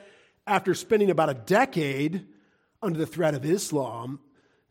[0.47, 2.26] after spending about a decade
[2.84, 4.19] under the threat of Islam,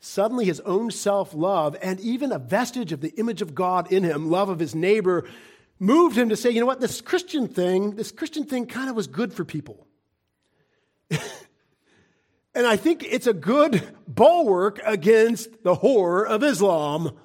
[0.01, 4.03] suddenly his own self love and even a vestige of the image of God in
[4.05, 5.29] him, love of his neighbor,
[5.79, 8.97] moved him to say, you know what, this Christian thing, this Christian thing kind of
[8.97, 9.87] was good for people.
[11.11, 17.19] and I think it's a good bulwark against the horror of Islam.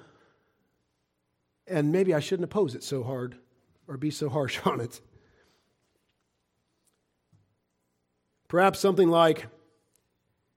[1.66, 3.36] And maybe I shouldn't oppose it so hard
[3.86, 5.00] or be so harsh on it.
[8.48, 9.46] Perhaps something like,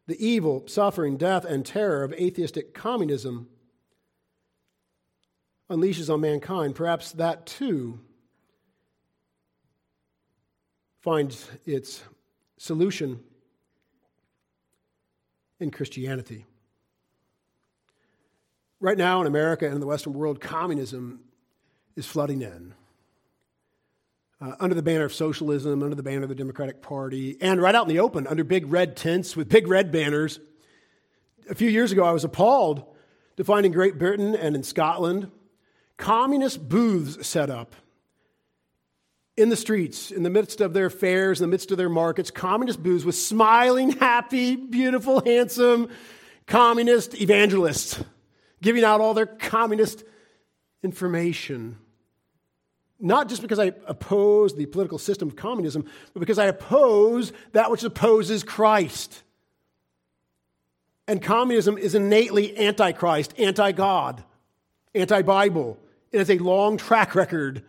[0.08, 3.48] the evil, suffering, death, and terror of atheistic communism
[5.70, 8.00] unleashes on mankind, perhaps that too
[11.00, 12.04] finds its
[12.58, 13.20] solution
[15.60, 16.46] in Christianity.
[18.80, 21.22] Right now in America and in the Western world, communism
[21.96, 22.74] is flooding in
[24.42, 27.76] uh, under the banner of socialism, under the banner of the Democratic Party, and right
[27.76, 30.40] out in the open under big red tents with big red banners.
[31.50, 32.84] A few years ago, I was appalled
[33.38, 35.32] to find in Great Britain and in Scotland
[35.98, 37.76] communist booths set up
[39.38, 42.32] in the streets, in the midst of their fairs, in the midst of their markets,
[42.32, 45.90] communist booths with smiling, happy, beautiful, handsome
[46.48, 48.04] communist evangelists
[48.62, 50.04] giving out all their communist
[50.84, 51.78] information
[53.02, 57.72] not just because I oppose the political system of communism, but because I oppose that
[57.72, 59.24] which opposes Christ.
[61.08, 64.24] And communism is innately anti-Christ, anti-God,
[64.94, 65.80] anti-Bible.
[66.12, 67.64] It has a long track record.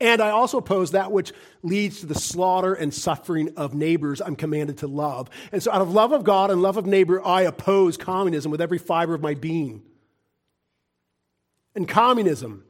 [0.00, 1.32] And I also oppose that which
[1.62, 5.28] leads to the slaughter and suffering of neighbors I'm commanded to love.
[5.50, 8.60] And so, out of love of God and love of neighbor, I oppose communism with
[8.60, 9.82] every fiber of my being.
[11.74, 12.64] And communism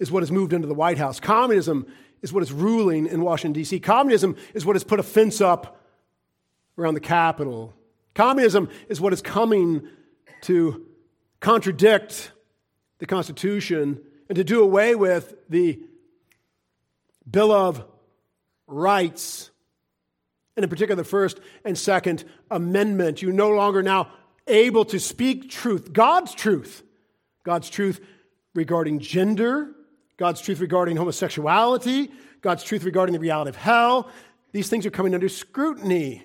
[0.00, 1.20] is what has moved into the White House.
[1.20, 1.86] Communism
[2.22, 3.78] is what is ruling in Washington, D.C.
[3.78, 5.80] Communism is what has put a fence up
[6.76, 7.74] around the Capitol.
[8.14, 9.86] Communism is what is coming
[10.42, 10.86] to
[11.38, 12.32] contradict
[12.98, 15.80] the Constitution and to do away with the
[17.30, 17.84] Bill of
[18.66, 19.50] Rights,
[20.56, 23.22] and in particular the First and Second Amendment.
[23.22, 24.08] You're no longer now
[24.46, 26.82] able to speak truth, God's truth,
[27.44, 28.00] God's truth
[28.54, 29.74] regarding gender,
[30.20, 32.10] God's truth regarding homosexuality,
[32.42, 34.10] God's truth regarding the reality of hell.
[34.52, 36.24] These things are coming under scrutiny.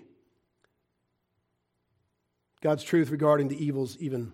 [2.59, 4.33] God's truth regarding the evils, even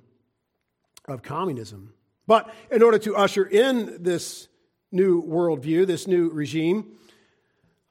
[1.08, 1.94] of communism.
[2.26, 4.48] But in order to usher in this
[4.92, 6.94] new worldview, this new regime,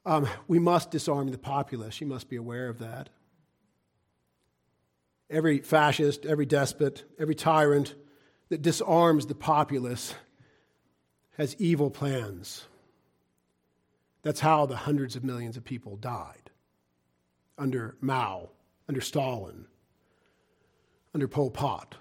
[0.05, 2.01] um, we must disarm the populace.
[2.01, 3.11] You must be aware of that.
[5.31, 7.95] Every fascist, every despot, every tyrant
[8.49, 10.17] that disarms the populace
[11.41, 12.67] has evil plans.
[14.23, 16.51] That's how the hundreds of millions of people died
[17.57, 18.51] under Mao,
[18.87, 19.65] under Stalin,
[21.15, 21.95] under Pol Pot.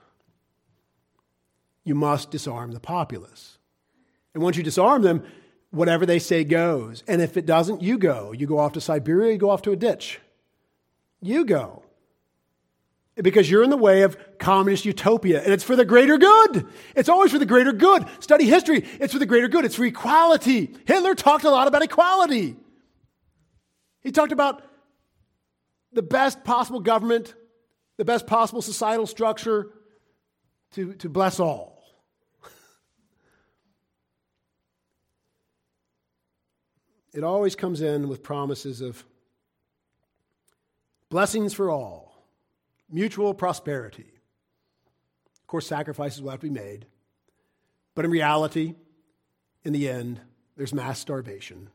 [1.86, 3.60] You must disarm the populace.
[4.34, 5.24] And once you disarm them,
[5.72, 7.06] whatever they say goes.
[7.08, 8.34] And if it doesn't, you go.
[8.34, 10.20] You go off to Siberia, you go off to a ditch.
[11.22, 11.84] You go.
[13.22, 16.65] Because you're in the way of communist utopia, and it's for the greater good.
[16.95, 18.05] It's always for the greater good.
[18.22, 19.65] Study history, it's for the greater good.
[19.65, 20.74] It's for equality.
[20.86, 22.55] Hitler talked a lot about equality.
[24.01, 24.63] He talked about
[25.91, 27.34] the best possible government
[27.99, 29.67] the best possible societal structure
[30.72, 31.84] to, to bless all.
[37.13, 39.03] it always comes in with promises of
[41.09, 42.09] blessings for all,
[42.92, 44.12] mutual prosperity.
[45.42, 46.86] Of course, sacrifices will have to be made.
[47.96, 48.76] But in reality,
[49.64, 50.22] in the end,
[50.56, 51.70] there's mass starvation,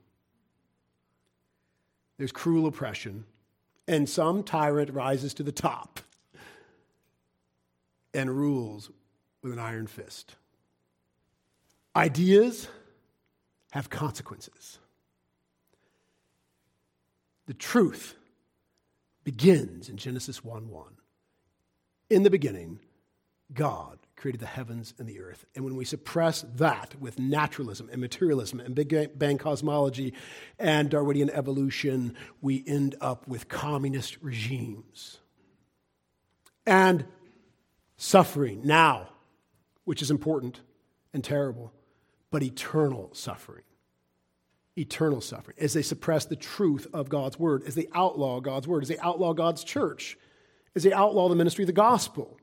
[2.19, 3.25] there's cruel oppression,
[3.87, 6.01] and some tyrant rises to the top
[8.15, 8.91] and rules
[9.43, 10.37] with an iron fist.
[11.97, 12.69] Ideas
[13.73, 14.79] have consequences.
[17.47, 18.15] The truth
[19.25, 20.85] begins in Genesis 1 1.
[22.11, 22.81] In the beginning,
[23.53, 25.45] God created the heavens and the earth.
[25.55, 30.15] And when we suppress that with naturalism and materialism and Big Bang cosmology
[30.59, 35.19] and Darwinian evolution, we end up with communist regimes.
[36.67, 37.05] And
[37.97, 39.09] suffering now,
[39.85, 40.61] which is important
[41.13, 41.73] and terrible,
[42.31, 43.65] but eternal suffering.
[44.77, 45.57] Eternal suffering.
[45.61, 48.99] As they suppress the truth of God's word, as they outlaw God's word, as they
[48.99, 50.17] outlaw God's church,
[50.75, 52.39] as they outlaw the ministry of the gospel.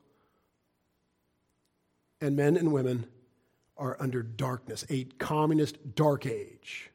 [2.20, 3.08] And men and women
[3.78, 6.92] are under darkness, a communist dark age,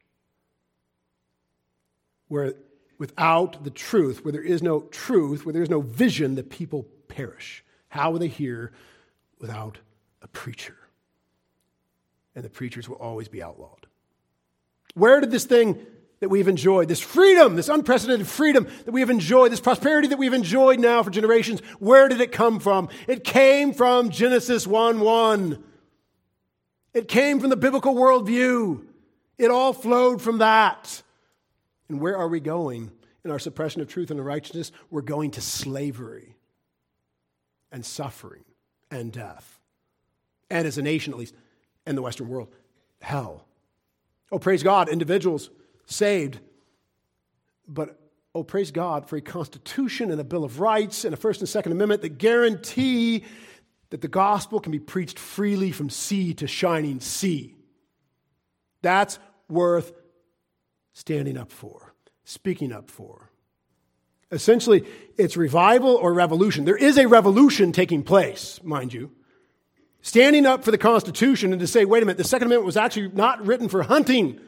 [2.29, 2.55] where
[2.99, 6.85] without the truth, where there is no truth, where there is no vision, the people
[7.09, 7.65] perish.
[7.89, 8.73] How will they hear
[9.41, 9.79] without
[10.23, 10.77] a preacher?
[12.35, 13.87] And the preachers will always be outlawed.
[14.95, 15.85] Where did this thing
[16.21, 20.19] that we've enjoyed, this freedom, this unprecedented freedom that we have enjoyed, this prosperity that
[20.19, 22.89] we've enjoyed now for generations, where did it come from?
[23.07, 25.63] It came from Genesis 1 1.
[26.95, 28.85] It came from the biblical worldview.
[29.37, 31.03] It all flowed from that.
[31.89, 32.91] And where are we going
[33.23, 34.73] in our suppression of truth and righteousness?
[34.91, 36.37] We're going to slavery
[37.71, 38.45] and suffering
[38.91, 39.61] and death.
[40.49, 41.35] And as a nation, at least,
[41.85, 42.49] and the Western world,
[43.03, 43.47] hell.
[44.33, 45.51] Oh, praise God, individuals
[45.87, 46.39] saved.
[47.67, 47.99] But
[48.35, 51.49] oh, praise God for a Constitution and a Bill of Rights and a First and
[51.49, 53.25] Second Amendment that guarantee
[53.91, 57.55] that the gospel can be preached freely from sea to shining sea.
[58.83, 59.19] That's
[59.49, 59.93] worth
[60.93, 63.31] standing up for, speaking up for.
[64.33, 64.85] Essentially,
[65.17, 66.65] it's revival or revolution.
[66.65, 69.13] There is a revolution taking place, mind you.
[70.03, 72.77] Standing up for the Constitution and to say, wait a minute, the Second Amendment was
[72.77, 74.41] actually not written for hunting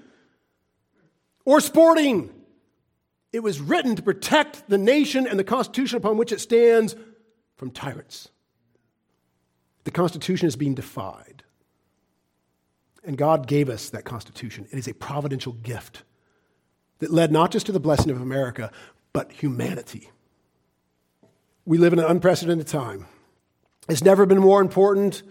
[1.48, 2.28] or sporting.
[3.32, 6.94] It was written to protect the nation and the Constitution upon which it stands
[7.56, 8.28] from tyrants.
[9.84, 11.44] The Constitution is being defied.
[13.02, 14.66] And God gave us that Constitution.
[14.70, 16.02] It is a providential gift
[16.98, 18.70] that led not just to the blessing of America,
[19.14, 20.10] but humanity.
[21.64, 23.06] We live in an unprecedented time.
[23.88, 25.22] It's never been more important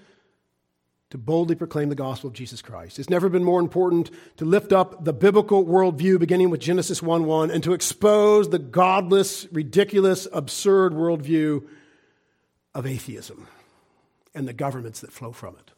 [1.10, 2.99] to boldly proclaim the gospel of Jesus Christ.
[2.99, 7.26] It's never been more important to lift up the biblical worldview, beginning with Genesis 1
[7.26, 11.66] 1, and to expose the godless, ridiculous, absurd worldview
[12.74, 13.47] of atheism
[14.36, 15.72] and the governments that flow from it.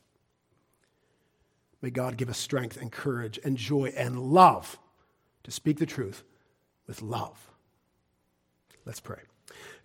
[1.81, 4.77] May God give us strength and courage and joy and love
[5.43, 6.23] to speak the truth
[6.87, 7.49] with love.
[8.83, 9.21] Let's pray.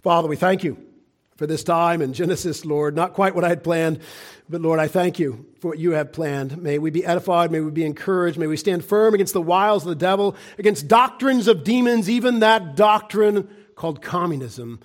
[0.03, 0.94] Father, we thank you
[1.37, 2.95] for this time in Genesis, Lord.
[2.95, 4.01] Not quite what I had planned,
[4.49, 6.63] but Lord, I thank you for what you have planned.
[6.63, 7.51] May we be edified.
[7.51, 8.39] May we be encouraged.
[8.39, 12.41] May we stand firm against the wiles of the devil, against doctrines of demons, even
[12.41, 14.81] that doctrine called communism,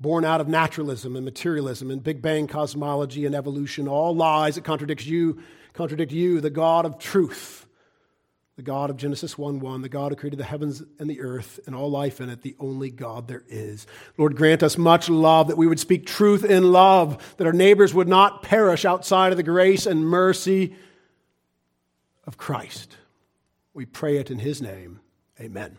[0.00, 4.64] born out of naturalism and materialism and Big Bang cosmology and evolution, all lies that
[4.64, 5.42] contradict you,
[5.74, 7.65] contradict you, the God of truth
[8.56, 11.60] the God of Genesis 1 1, the God who created the heavens and the earth
[11.66, 13.86] and all life in it, the only God there is.
[14.16, 17.92] Lord, grant us much love, that we would speak truth in love, that our neighbors
[17.92, 20.74] would not perish outside of the grace and mercy
[22.26, 22.96] of Christ.
[23.74, 25.00] We pray it in his name.
[25.38, 25.76] Amen.